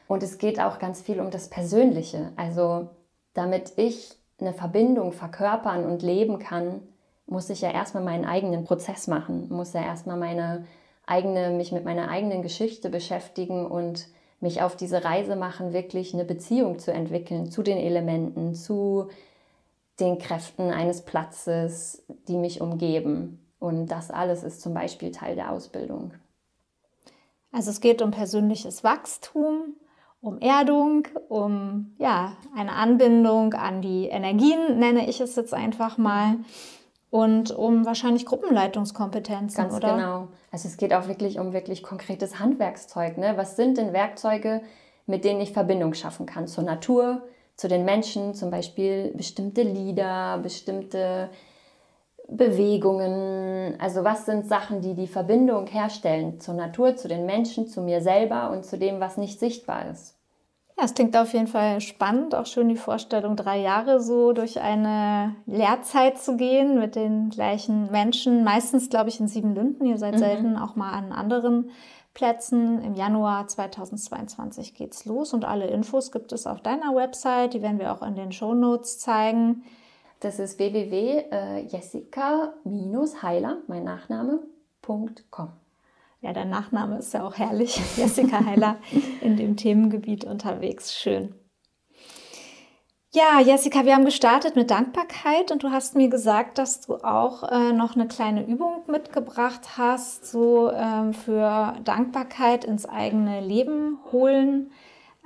Und 0.09 0.23
es 0.23 0.39
geht 0.39 0.59
auch 0.59 0.79
ganz 0.79 1.03
viel 1.03 1.21
um 1.21 1.31
das 1.31 1.51
Persönliche. 1.51 2.33
Also, 2.37 2.89
damit 3.35 3.75
ich 3.77 4.17
eine 4.41 4.53
Verbindung 4.53 5.13
verkörpern 5.13 5.85
und 5.85 6.03
leben 6.03 6.39
kann, 6.39 6.83
muss 7.27 7.51
ich 7.51 7.61
ja 7.61 7.71
erstmal 7.71 8.03
meinen 8.03 8.25
eigenen 8.25 8.65
Prozess 8.65 9.07
machen, 9.07 9.49
muss 9.51 9.73
ja 9.73 9.83
erstmal 9.83 10.17
meine 10.17 10.67
eigene, 11.07 11.51
mich 11.51 11.73
mit 11.73 11.85
meiner 11.85 12.09
eigenen 12.09 12.43
Geschichte 12.43 12.89
beschäftigen 12.91 13.67
und 13.67 14.09
mich 14.41 14.63
auf 14.63 14.75
diese 14.77 15.05
Reise 15.05 15.37
machen, 15.37 15.73
wirklich 15.73 16.15
eine 16.15 16.25
Beziehung 16.25 16.79
zu 16.79 16.93
entwickeln 16.93 17.51
zu 17.51 17.63
den 17.63 17.77
Elementen, 17.77 18.55
zu 18.55 19.09
den 20.01 20.19
Kräften 20.19 20.71
eines 20.71 21.03
Platzes, 21.03 22.03
die 22.27 22.37
mich 22.37 22.61
umgeben. 22.61 23.47
Und 23.59 23.89
das 23.89 24.11
alles 24.11 24.43
ist 24.43 24.63
zum 24.63 24.73
Beispiel 24.73 25.13
Teil 25.13 25.35
der 25.35 25.53
Ausbildung. 25.53 26.13
Also 27.53 27.71
es 27.71 27.81
geht 27.81 28.01
um 28.01 28.11
persönliches 28.11 28.83
Wachstum, 28.83 29.75
um 30.23 30.39
Erdung, 30.39 31.07
um 31.29 31.95
ja, 31.99 32.37
eine 32.57 32.73
Anbindung 32.73 33.55
an 33.55 33.83
die 33.83 34.07
Energien, 34.07 34.79
nenne 34.79 35.09
ich 35.09 35.21
es 35.21 35.37
jetzt 35.37 35.53
einfach 35.53 35.99
mal 35.99 36.37
und 37.11 37.51
um 37.51 37.85
wahrscheinlich 37.85 38.25
Gruppenleitungskompetenzen, 38.25 39.65
Ganz 39.65 39.75
oder? 39.75 39.95
genau. 39.95 40.29
Also 40.51 40.69
es 40.69 40.77
geht 40.77 40.95
auch 40.95 41.09
wirklich 41.09 41.39
um 41.39 41.53
wirklich 41.53 41.83
konkretes 41.83 42.39
Handwerkszeug. 42.39 43.19
Ne? 43.19 43.33
Was 43.37 43.57
sind 43.57 43.79
denn 43.79 43.93
Werkzeuge, 43.93 44.63
mit 45.07 45.25
denen 45.25 45.41
ich 45.41 45.53
Verbindung 45.53 45.95
schaffen 45.95 46.27
kann 46.27 46.47
zur 46.47 46.65
Natur, 46.65 47.23
zu 47.57 47.69
den 47.69 47.85
Menschen, 47.85 48.35
zum 48.35 48.51
Beispiel 48.51 49.13
bestimmte 49.15 49.63
Lieder, 49.63 50.39
bestimmte 50.39 51.31
Bewegungen. 52.29 53.75
Also 53.81 54.05
was 54.05 54.25
sind 54.25 54.47
Sachen, 54.47 54.81
die 54.81 54.95
die 54.95 55.09
Verbindung 55.09 55.67
herstellen 55.67 56.41
zur 56.41 56.55
Natur, 56.55 56.97
zu 56.97 57.09
den 57.09 57.27
Menschen, 57.27 57.67
zu 57.67 57.83
mir 57.83 58.01
selber 58.01 58.51
und 58.51 58.65
zu 58.65 58.79
dem, 58.79 59.01
was 59.01 59.17
nicht 59.17 59.41
sichtbar 59.41 59.91
ist. 59.91 60.20
Ja, 60.81 60.87
es 60.87 60.95
klingt 60.95 61.15
auf 61.15 61.35
jeden 61.35 61.47
Fall 61.47 61.83
spannend, 61.83 62.35
auch 62.35 62.47
schön 62.47 62.71
die 62.71 62.77
Vorstellung, 62.77 63.37
drei 63.37 63.61
Jahre 63.61 64.01
so 64.01 64.33
durch 64.33 64.63
eine 64.63 65.37
Lehrzeit 65.45 66.19
zu 66.19 66.39
gehen 66.39 66.79
mit 66.79 66.97
den 66.97 67.29
gleichen 67.29 67.91
Menschen. 67.91 68.45
Meistens, 68.45 68.89
glaube 68.89 69.11
ich, 69.11 69.21
in 69.21 69.29
Siebenlünden. 69.29 69.87
Ihr 69.87 69.99
seid 69.99 70.15
mhm. 70.15 70.21
selten 70.21 70.57
auch 70.57 70.77
mal 70.77 70.93
an 70.93 71.13
anderen 71.13 71.69
Plätzen. 72.15 72.83
Im 72.83 72.95
Januar 72.95 73.47
2022 73.47 74.75
geht's 74.75 75.05
los 75.05 75.35
und 75.35 75.45
alle 75.45 75.67
Infos 75.67 76.13
gibt 76.13 76.33
es 76.33 76.47
auf 76.47 76.63
deiner 76.63 76.95
Website. 76.95 77.53
Die 77.53 77.61
werden 77.61 77.79
wir 77.79 77.93
auch 77.93 78.01
in 78.01 78.15
den 78.15 78.33
Show 78.33 78.55
Notes 78.55 78.99
zeigen. 78.99 79.65
Das 80.21 80.39
ist 80.39 80.59
www.jessica-heiler, 80.59 83.59
mein 83.67 83.85
Nachname.com. 83.85 85.60
Ja, 86.21 86.35
dein 86.35 86.51
Nachname 86.51 86.99
ist 86.99 87.15
ja 87.15 87.27
auch 87.27 87.39
herrlich. 87.39 87.81
Jessica 87.97 88.45
Heiler 88.45 88.77
in 89.23 89.37
dem 89.37 89.57
Themengebiet 89.57 90.25
unterwegs. 90.25 90.95
Schön. 90.95 91.35
Ja, 93.13 93.41
Jessica, 93.41 93.85
wir 93.85 93.97
haben 93.97 94.05
gestartet 94.05 94.55
mit 94.55 94.71
Dankbarkeit 94.71 95.51
und 95.51 95.65
du 95.65 95.73
hast 95.73 95.97
mir 95.97 96.09
gesagt, 96.09 96.59
dass 96.59 96.83
du 96.83 96.95
auch 96.99 97.43
äh, 97.43 97.73
noch 97.73 97.97
eine 97.97 98.07
kleine 98.07 98.47
Übung 98.47 98.85
mitgebracht 98.87 99.77
hast, 99.77 100.31
so 100.31 100.71
ähm, 100.71 101.13
für 101.13 101.75
Dankbarkeit 101.83 102.65
ins 102.65 102.87
eigene 102.87 103.41
Leben 103.41 103.99
holen, 104.13 104.71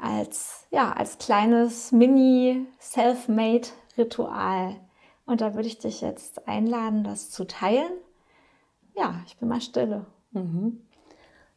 als, 0.01 0.67
ja, 0.71 0.93
als 0.93 1.19
kleines 1.19 1.93
Mini-Self-Made-Ritual. 1.93 4.77
Und 5.27 5.43
da 5.43 5.55
würde 5.55 5.69
ich 5.69 5.79
dich 5.79 6.01
jetzt 6.01 6.49
einladen, 6.49 7.05
das 7.05 7.31
zu 7.31 7.47
teilen. 7.47 7.93
Ja, 8.95 9.21
ich 9.27 9.37
bin 9.37 9.49
mal 9.49 9.61
stille. 9.61 10.07
Mhm. 10.35 10.81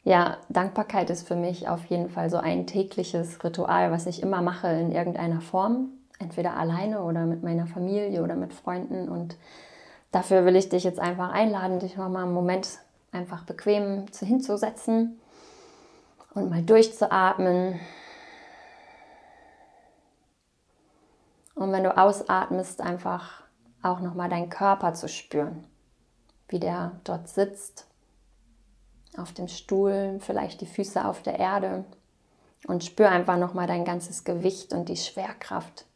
Ja, 0.04 0.38
Dankbarkeit 0.48 1.10
ist 1.10 1.28
für 1.28 1.36
mich 1.36 1.68
auf 1.68 1.84
jeden 1.86 2.08
Fall 2.08 2.30
so 2.30 2.38
ein 2.38 2.66
tägliches 2.66 3.44
Ritual, 3.44 3.90
was 3.90 4.06
ich 4.06 4.22
immer 4.22 4.40
mache 4.40 4.68
in 4.68 4.92
irgendeiner 4.92 5.42
Form 5.42 5.90
entweder 6.18 6.56
alleine 6.56 7.02
oder 7.02 7.26
mit 7.26 7.42
meiner 7.42 7.66
Familie 7.66 8.22
oder 8.22 8.34
mit 8.34 8.52
Freunden. 8.52 9.08
Und 9.08 9.36
dafür 10.10 10.44
will 10.44 10.56
ich 10.56 10.68
dich 10.68 10.84
jetzt 10.84 11.00
einfach 11.00 11.30
einladen, 11.30 11.78
dich 11.78 11.96
mal 11.96 12.22
einen 12.22 12.32
Moment 12.32 12.78
einfach 13.12 13.44
bequem 13.44 14.06
hinzusetzen 14.18 15.18
und 16.34 16.50
mal 16.50 16.62
durchzuatmen. 16.62 17.78
Und 21.54 21.72
wenn 21.72 21.84
du 21.84 21.96
ausatmest, 21.96 22.80
einfach 22.80 23.42
auch 23.82 24.00
nochmal 24.00 24.28
deinen 24.28 24.48
Körper 24.48 24.94
zu 24.94 25.08
spüren, 25.08 25.64
wie 26.48 26.60
der 26.60 26.92
dort 27.04 27.28
sitzt, 27.28 27.87
auf 29.18 29.32
dem 29.32 29.48
Stuhl, 29.48 30.18
vielleicht 30.20 30.60
die 30.60 30.66
Füße 30.66 31.04
auf 31.04 31.22
der 31.22 31.38
Erde. 31.38 31.84
Und 32.66 32.84
spür 32.84 33.10
einfach 33.10 33.38
nochmal 33.38 33.66
dein 33.66 33.84
ganzes 33.84 34.24
Gewicht 34.24 34.72
und 34.72 34.88
die 34.88 34.96
Schwerkraft 34.96 35.86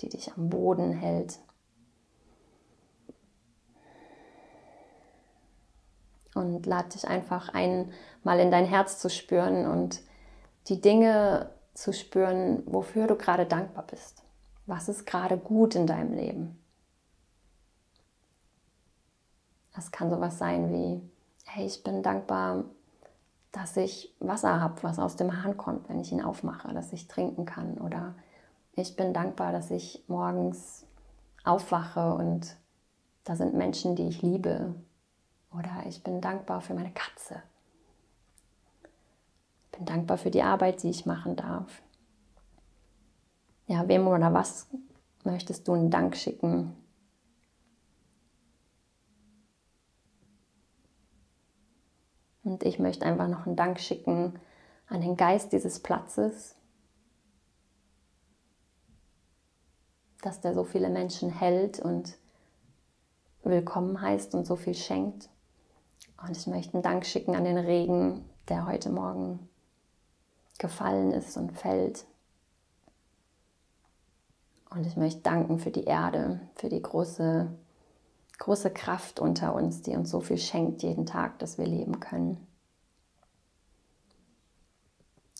die 0.00 0.08
dich 0.08 0.32
am 0.34 0.48
Boden 0.48 0.92
hält. 0.92 1.38
Und 6.34 6.66
lad 6.66 6.94
dich 6.94 7.08
einfach 7.08 7.48
ein, 7.48 7.92
mal 8.22 8.38
in 8.38 8.50
dein 8.50 8.66
Herz 8.66 8.98
zu 9.00 9.10
spüren 9.10 9.66
und 9.66 10.00
die 10.68 10.80
Dinge 10.80 11.50
zu 11.74 11.92
spüren, 11.92 12.62
wofür 12.66 13.06
du 13.06 13.16
gerade 13.16 13.46
dankbar 13.46 13.84
bist. 13.86 14.22
Was 14.66 14.88
ist 14.88 15.06
gerade 15.06 15.36
gut 15.36 15.74
in 15.74 15.86
deinem 15.86 16.12
Leben? 16.12 16.62
Das 19.74 19.90
kann 19.90 20.10
sowas 20.10 20.38
sein 20.38 20.72
wie, 20.72 21.00
hey, 21.58 21.66
ich 21.66 21.82
bin 21.82 22.04
dankbar, 22.04 22.64
dass 23.50 23.76
ich 23.76 24.14
Wasser 24.20 24.60
habe, 24.60 24.80
was 24.84 25.00
aus 25.00 25.16
dem 25.16 25.42
Hahn 25.42 25.56
kommt, 25.56 25.88
wenn 25.88 25.98
ich 25.98 26.12
ihn 26.12 26.22
aufmache, 26.22 26.72
dass 26.72 26.92
ich 26.92 27.08
trinken 27.08 27.46
kann. 27.46 27.78
Oder 27.78 28.14
ich 28.74 28.94
bin 28.94 29.12
dankbar, 29.12 29.50
dass 29.50 29.72
ich 29.72 30.04
morgens 30.06 30.86
aufwache 31.42 32.14
und 32.14 32.56
da 33.24 33.34
sind 33.34 33.54
Menschen, 33.54 33.96
die 33.96 34.06
ich 34.06 34.22
liebe. 34.22 34.72
Oder 35.52 35.84
ich 35.88 36.04
bin 36.04 36.20
dankbar 36.20 36.60
für 36.60 36.74
meine 36.74 36.92
Katze. 36.92 37.42
Ich 39.64 39.78
bin 39.78 39.84
dankbar 39.84 40.16
für 40.16 40.30
die 40.30 40.42
Arbeit, 40.42 40.84
die 40.84 40.90
ich 40.90 41.06
machen 41.06 41.34
darf. 41.34 41.82
Ja, 43.66 43.88
wem 43.88 44.06
oder 44.06 44.32
was 44.32 44.68
möchtest 45.24 45.66
du 45.66 45.72
einen 45.72 45.90
Dank 45.90 46.16
schicken? 46.16 46.76
Und 52.48 52.62
ich 52.64 52.78
möchte 52.78 53.04
einfach 53.04 53.28
noch 53.28 53.46
einen 53.46 53.56
Dank 53.56 53.78
schicken 53.78 54.40
an 54.88 55.02
den 55.02 55.18
Geist 55.18 55.52
dieses 55.52 55.80
Platzes, 55.80 56.56
dass 60.22 60.40
der 60.40 60.54
so 60.54 60.64
viele 60.64 60.88
Menschen 60.88 61.28
hält 61.28 61.78
und 61.78 62.16
willkommen 63.42 64.00
heißt 64.00 64.34
und 64.34 64.46
so 64.46 64.56
viel 64.56 64.74
schenkt. 64.74 65.28
Und 66.22 66.34
ich 66.38 66.46
möchte 66.46 66.72
einen 66.72 66.82
Dank 66.82 67.04
schicken 67.04 67.36
an 67.36 67.44
den 67.44 67.58
Regen, 67.58 68.24
der 68.48 68.66
heute 68.66 68.88
Morgen 68.88 69.46
gefallen 70.58 71.12
ist 71.12 71.36
und 71.36 71.52
fällt. 71.52 72.06
Und 74.70 74.86
ich 74.86 74.96
möchte 74.96 75.20
danken 75.20 75.58
für 75.58 75.70
die 75.70 75.84
Erde, 75.84 76.40
für 76.54 76.70
die 76.70 76.80
große, 76.80 77.50
große 78.38 78.70
Kraft 78.70 79.20
unter 79.20 79.54
uns, 79.54 79.82
die 79.82 79.96
uns 79.96 80.10
so 80.10 80.20
viel 80.20 80.38
schenkt 80.38 80.82
jeden 80.82 81.06
Tag, 81.06 81.38
dass 81.38 81.58
wir 81.58 81.66
leben 81.66 82.00
können. 82.00 82.46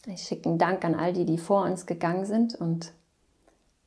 Ich 0.06 0.22
schicke 0.22 0.48
einen 0.48 0.58
Dank 0.58 0.84
an 0.84 0.94
all 0.94 1.12
die, 1.12 1.24
die 1.24 1.38
vor 1.38 1.64
uns 1.64 1.86
gegangen 1.86 2.24
sind 2.24 2.54
und 2.54 2.92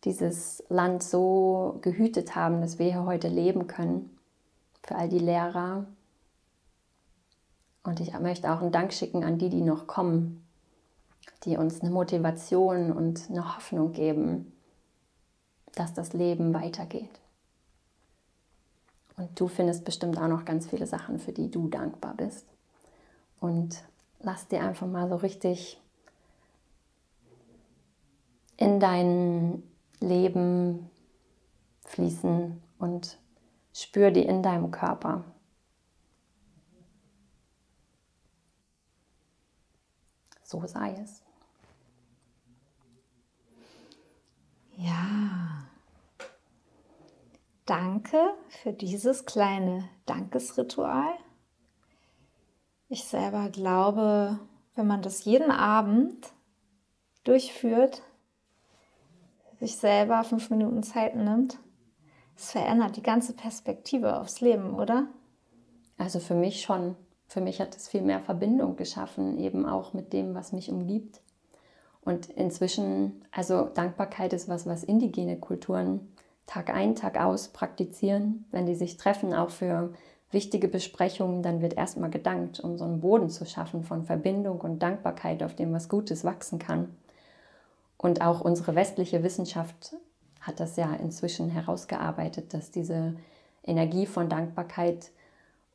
dieses 0.04 0.64
Land 0.70 1.04
so 1.04 1.80
gehütet 1.82 2.36
haben, 2.36 2.62
dass 2.62 2.80
wir 2.80 2.88
hier 2.88 3.06
heute 3.06 3.28
leben 3.28 3.68
können. 3.68 4.18
Für 4.84 4.96
all 4.96 5.10
die 5.10 5.20
Lehrer. 5.20 5.86
Und 7.84 8.00
ich 8.00 8.18
möchte 8.20 8.52
auch 8.52 8.62
einen 8.62 8.72
Dank 8.72 8.94
schicken 8.94 9.24
an 9.24 9.38
die, 9.38 9.50
die 9.50 9.62
noch 9.62 9.88
kommen, 9.88 10.46
die 11.44 11.58
uns 11.58 11.82
eine 11.82 11.92
Motivation 11.92 12.92
und 12.92 13.30
eine 13.30 13.56
Hoffnung 13.56 13.92
geben, 13.92 14.54
dass 15.74 15.94
das 15.94 16.14
Leben 16.14 16.54
weitergeht. 16.54 17.22
Und 19.22 19.40
du 19.40 19.48
findest 19.48 19.86
bestimmt 19.86 20.18
auch 20.18 20.28
noch 20.28 20.46
ganz 20.46 20.66
viele 20.68 20.88
Sachen, 20.88 21.20
für 21.20 21.32
die 21.32 21.52
du 21.52 21.68
dankbar 21.68 22.16
bist. 22.16 22.48
Und 23.40 23.84
lass 24.20 24.48
dir 24.48 24.64
einfach 24.64 24.88
mal 24.88 25.08
so 25.10 25.16
richtig 25.18 25.80
in 28.58 28.80
deinen 28.80 29.62
Leben 30.00 30.90
fließen 31.86 32.60
und 32.80 33.20
spür 33.76 34.10
die 34.10 34.26
in 34.26 34.42
deinem 34.42 34.72
Körper. 34.72 35.24
So 40.44 40.66
sei 40.66 40.96
es. 41.00 41.22
Ja. 44.78 45.51
Danke 47.66 48.18
für 48.50 48.74
dieses 48.74 49.26
kleine 49.26 49.88
Dankesritual. 50.06 51.14
Ich 52.90 53.04
selber 53.04 53.50
glaube, 53.50 54.40
wenn 54.76 54.88
man 54.88 55.02
das 55.02 55.26
jeden 55.26 55.52
Abend 55.52 56.34
durchführt, 57.24 58.02
sich 59.60 59.78
selber 59.78 60.24
fünf 60.24 60.50
Minuten 60.50 60.82
Zeit 60.82 61.16
nimmt, 61.16 61.60
es 62.36 62.52
verändert 62.52 62.98
die 62.98 63.04
ganze 63.04 63.34
Perspektive 63.34 64.20
aufs 64.20 64.42
Leben, 64.42 64.74
oder? 64.74 65.08
Also 65.98 66.20
für 66.20 66.34
mich 66.34 66.62
schon. 66.62 66.96
Für 67.28 67.40
mich 67.40 67.62
hat 67.62 67.76
es 67.76 67.88
viel 67.88 68.02
mehr 68.02 68.20
Verbindung 68.20 68.76
geschaffen, 68.76 69.38
eben 69.38 69.66
auch 69.66 69.94
mit 69.94 70.12
dem, 70.12 70.34
was 70.34 70.52
mich 70.52 70.70
umgibt. 70.72 71.22
Und 72.02 72.30
inzwischen, 72.32 73.24
also 73.32 73.66
Dankbarkeit 73.66 74.34
ist 74.34 74.50
was, 74.50 74.66
was 74.66 74.84
indigene 74.84 75.40
Kulturen 75.40 76.12
Tag 76.46 76.74
ein, 76.74 76.96
Tag 76.96 77.20
aus 77.20 77.50
praktizieren. 77.50 78.46
Wenn 78.52 78.66
die 78.66 78.76
sich 78.76 78.98
treffen, 78.98 79.34
auch 79.34 79.50
für 79.50 79.94
wichtige 80.32 80.68
Besprechungen, 80.68 81.44
dann 81.44 81.62
wird 81.62 81.74
erstmal 81.74 82.10
gedankt, 82.10 82.60
um 82.60 82.78
so 82.78 82.86
einen 82.86 83.02
Boden 83.02 83.30
zu 83.30 83.46
schaffen 83.46 83.84
von 83.84 84.04
Verbindung 84.04 84.62
und 84.62 84.80
Dankbarkeit, 84.80 85.44
auf 85.44 85.56
dem 85.56 85.74
was 85.74 85.90
Gutes 85.90 86.24
wachsen 86.24 86.60
kann. 86.60 86.96
Und 87.98 88.22
auch 88.22 88.42
unsere 88.42 88.76
westliche 88.76 89.24
Wissenschaft 89.24 89.96
hat 90.40 90.60
das 90.60 90.76
ja 90.76 90.94
inzwischen 90.96 91.50
herausgearbeitet, 91.50 92.54
dass 92.54 92.72
diese 92.72 93.16
Energie 93.64 94.08
von 94.08 94.28
Dankbarkeit 94.28 95.12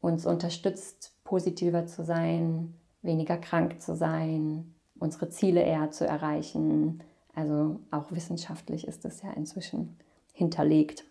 uns 0.01 0.27
unterstützt, 0.27 1.13
positiver 1.25 1.87
zu 1.87 2.05
sein, 2.05 2.75
weniger 3.03 3.37
krank 3.37 3.81
zu 3.81 3.95
sein, 3.95 4.75
unsere 4.99 5.29
Ziele 5.29 5.63
eher 5.63 5.91
zu 5.91 6.07
erreichen. 6.07 7.03
Also 7.35 7.81
auch 7.91 8.11
wissenschaftlich 8.11 8.89
ist 8.89 9.05
das 9.05 9.23
ja 9.23 9.31
inzwischen 9.33 9.97
hinterlegt. 10.37 11.05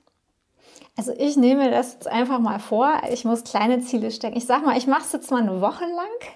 Also 0.96 1.12
ich 1.18 1.36
nehme 1.36 1.70
das 1.70 1.94
jetzt 1.94 2.08
einfach 2.08 2.40
mal 2.40 2.60
vor. 2.60 3.02
Ich 3.12 3.26
muss 3.26 3.44
kleine 3.44 3.82
Ziele 3.82 4.12
stecken. 4.12 4.38
Ich 4.38 4.46
sage 4.46 4.66
mal, 4.66 4.78
ich 4.78 4.88
mache 4.88 5.02
es 5.02 5.12
jetzt 5.12 5.32
mal 5.32 5.42
eine 5.42 5.60
Woche 5.60 5.84
lang 5.84 6.32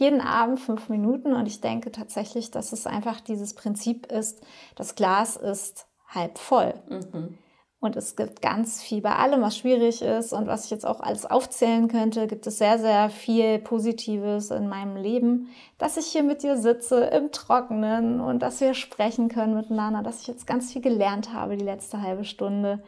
jeden 0.00 0.22
Abend 0.22 0.58
fünf 0.58 0.88
Minuten 0.88 1.34
und 1.34 1.46
ich 1.46 1.60
denke 1.60 1.92
tatsächlich, 1.92 2.50
dass 2.50 2.72
es 2.72 2.86
einfach 2.86 3.20
dieses 3.20 3.52
Prinzip 3.52 4.06
ist, 4.06 4.40
das 4.74 4.94
Glas 4.94 5.36
ist 5.36 5.86
halb 6.08 6.38
voll. 6.38 6.74
Mhm. 6.88 7.38
Und 7.80 7.96
es 7.96 8.14
gibt 8.14 8.40
ganz 8.42 8.82
viel 8.82 9.00
bei 9.00 9.16
allem, 9.16 9.40
was 9.40 9.56
schwierig 9.56 10.02
ist 10.02 10.34
und 10.34 10.46
was 10.46 10.66
ich 10.66 10.70
jetzt 10.70 10.84
auch 10.84 11.00
alles 11.00 11.24
aufzählen 11.24 11.88
könnte, 11.88 12.26
gibt 12.26 12.46
es 12.46 12.58
sehr, 12.58 12.78
sehr 12.78 13.08
viel 13.08 13.58
Positives 13.58 14.50
in 14.50 14.68
meinem 14.68 14.96
Leben, 14.96 15.48
dass 15.78 15.96
ich 15.96 16.04
hier 16.06 16.22
mit 16.22 16.42
dir 16.42 16.58
sitze 16.58 17.04
im 17.04 17.32
Trockenen 17.32 18.20
und 18.20 18.40
dass 18.40 18.60
wir 18.60 18.74
sprechen 18.74 19.30
können 19.30 19.54
miteinander, 19.54 20.02
dass 20.02 20.20
ich 20.20 20.26
jetzt 20.26 20.46
ganz 20.46 20.70
viel 20.70 20.82
gelernt 20.82 21.32
habe 21.32 21.56
die 21.56 21.64
letzte 21.64 22.02
halbe 22.02 22.24
Stunde. 22.24 22.82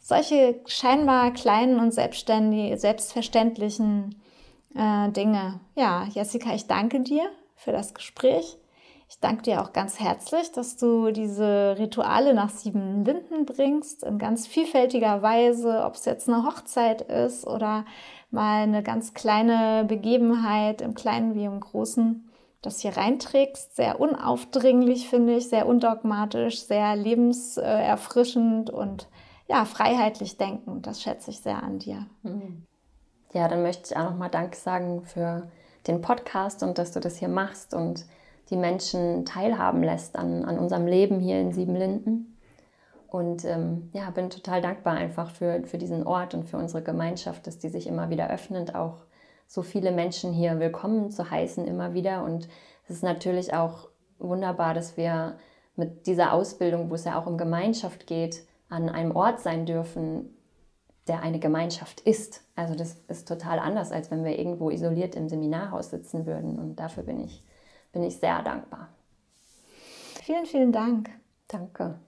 Solche 0.00 0.56
scheinbar 0.66 1.32
kleinen 1.32 1.78
und 1.78 1.94
selbstverständlichen 1.94 4.20
äh, 4.74 5.10
Dinge. 5.10 5.60
Ja, 5.76 6.08
Jessica, 6.10 6.52
ich 6.54 6.66
danke 6.66 6.98
dir 7.00 7.22
für 7.54 7.70
das 7.70 7.94
Gespräch. 7.94 8.58
Ich 9.14 9.20
danke 9.20 9.42
dir 9.42 9.62
auch 9.62 9.72
ganz 9.72 10.00
herzlich, 10.00 10.50
dass 10.50 10.76
du 10.76 11.12
diese 11.12 11.76
Rituale 11.78 12.34
nach 12.34 12.50
sieben 12.50 13.04
Linden 13.04 13.46
bringst, 13.46 14.02
in 14.02 14.18
ganz 14.18 14.48
vielfältiger 14.48 15.22
Weise, 15.22 15.84
ob 15.84 15.94
es 15.94 16.04
jetzt 16.04 16.28
eine 16.28 16.44
Hochzeit 16.44 17.00
ist 17.02 17.46
oder 17.46 17.84
mal 18.32 18.64
eine 18.64 18.82
ganz 18.82 19.14
kleine 19.14 19.84
Begebenheit 19.86 20.82
im 20.82 20.94
Kleinen 20.94 21.36
wie 21.36 21.44
im 21.44 21.60
Großen, 21.60 22.28
das 22.60 22.80
hier 22.80 22.96
reinträgst. 22.96 23.76
Sehr 23.76 24.00
unaufdringlich, 24.00 25.08
finde 25.08 25.36
ich, 25.36 25.48
sehr 25.48 25.68
undogmatisch, 25.68 26.64
sehr 26.64 26.96
lebenserfrischend 26.96 28.70
und 28.70 29.08
ja, 29.46 29.64
freiheitlich 29.64 30.38
denken. 30.38 30.82
Das 30.82 31.00
schätze 31.00 31.30
ich 31.30 31.38
sehr 31.38 31.62
an 31.62 31.78
dir. 31.78 32.04
Mhm. 32.24 32.64
Ja, 33.32 33.46
dann 33.46 33.62
möchte 33.62 33.92
ich 33.92 33.96
auch 33.96 34.10
nochmal 34.10 34.30
Danke 34.30 34.56
sagen 34.56 35.04
für 35.04 35.46
den 35.86 36.00
Podcast 36.00 36.64
und 36.64 36.78
dass 36.78 36.90
du 36.90 36.98
das 36.98 37.16
hier 37.16 37.28
machst 37.28 37.74
und 37.74 38.06
die 38.50 38.56
Menschen 38.56 39.24
teilhaben 39.24 39.82
lässt 39.82 40.16
an, 40.16 40.44
an 40.44 40.58
unserem 40.58 40.86
Leben 40.86 41.20
hier 41.20 41.40
in 41.40 41.52
Siebenlinden. 41.52 42.36
Und 43.08 43.44
ähm, 43.44 43.90
ja, 43.92 44.10
bin 44.10 44.28
total 44.28 44.60
dankbar 44.60 44.94
einfach 44.94 45.30
für, 45.30 45.62
für 45.64 45.78
diesen 45.78 46.06
Ort 46.06 46.34
und 46.34 46.44
für 46.44 46.56
unsere 46.56 46.82
Gemeinschaft, 46.82 47.46
dass 47.46 47.58
die 47.58 47.68
sich 47.68 47.86
immer 47.86 48.10
wieder 48.10 48.28
öffnet, 48.28 48.74
auch 48.74 49.04
so 49.46 49.62
viele 49.62 49.92
Menschen 49.92 50.32
hier 50.32 50.58
willkommen 50.58 51.10
zu 51.10 51.30
heißen 51.30 51.64
immer 51.64 51.94
wieder. 51.94 52.24
Und 52.24 52.48
es 52.84 52.96
ist 52.96 53.02
natürlich 53.04 53.54
auch 53.54 53.88
wunderbar, 54.18 54.74
dass 54.74 54.96
wir 54.96 55.36
mit 55.76 56.06
dieser 56.06 56.32
Ausbildung, 56.32 56.90
wo 56.90 56.94
es 56.94 57.04
ja 57.04 57.18
auch 57.18 57.26
um 57.26 57.38
Gemeinschaft 57.38 58.06
geht, 58.06 58.44
an 58.68 58.88
einem 58.88 59.14
Ort 59.14 59.40
sein 59.40 59.66
dürfen, 59.66 60.36
der 61.06 61.22
eine 61.22 61.38
Gemeinschaft 61.38 62.00
ist. 62.00 62.42
Also 62.56 62.74
das 62.74 62.96
ist 63.08 63.28
total 63.28 63.58
anders, 63.58 63.92
als 63.92 64.10
wenn 64.10 64.24
wir 64.24 64.38
irgendwo 64.38 64.70
isoliert 64.70 65.14
im 65.14 65.28
Seminarhaus 65.28 65.90
sitzen 65.90 66.26
würden. 66.26 66.58
Und 66.58 66.76
dafür 66.76 67.02
bin 67.02 67.20
ich 67.20 67.44
bin 67.94 68.02
ich 68.02 68.16
sehr 68.16 68.42
dankbar. 68.42 68.88
Vielen, 70.22 70.46
vielen 70.46 70.72
Dank. 70.72 71.10
Danke. 71.48 71.98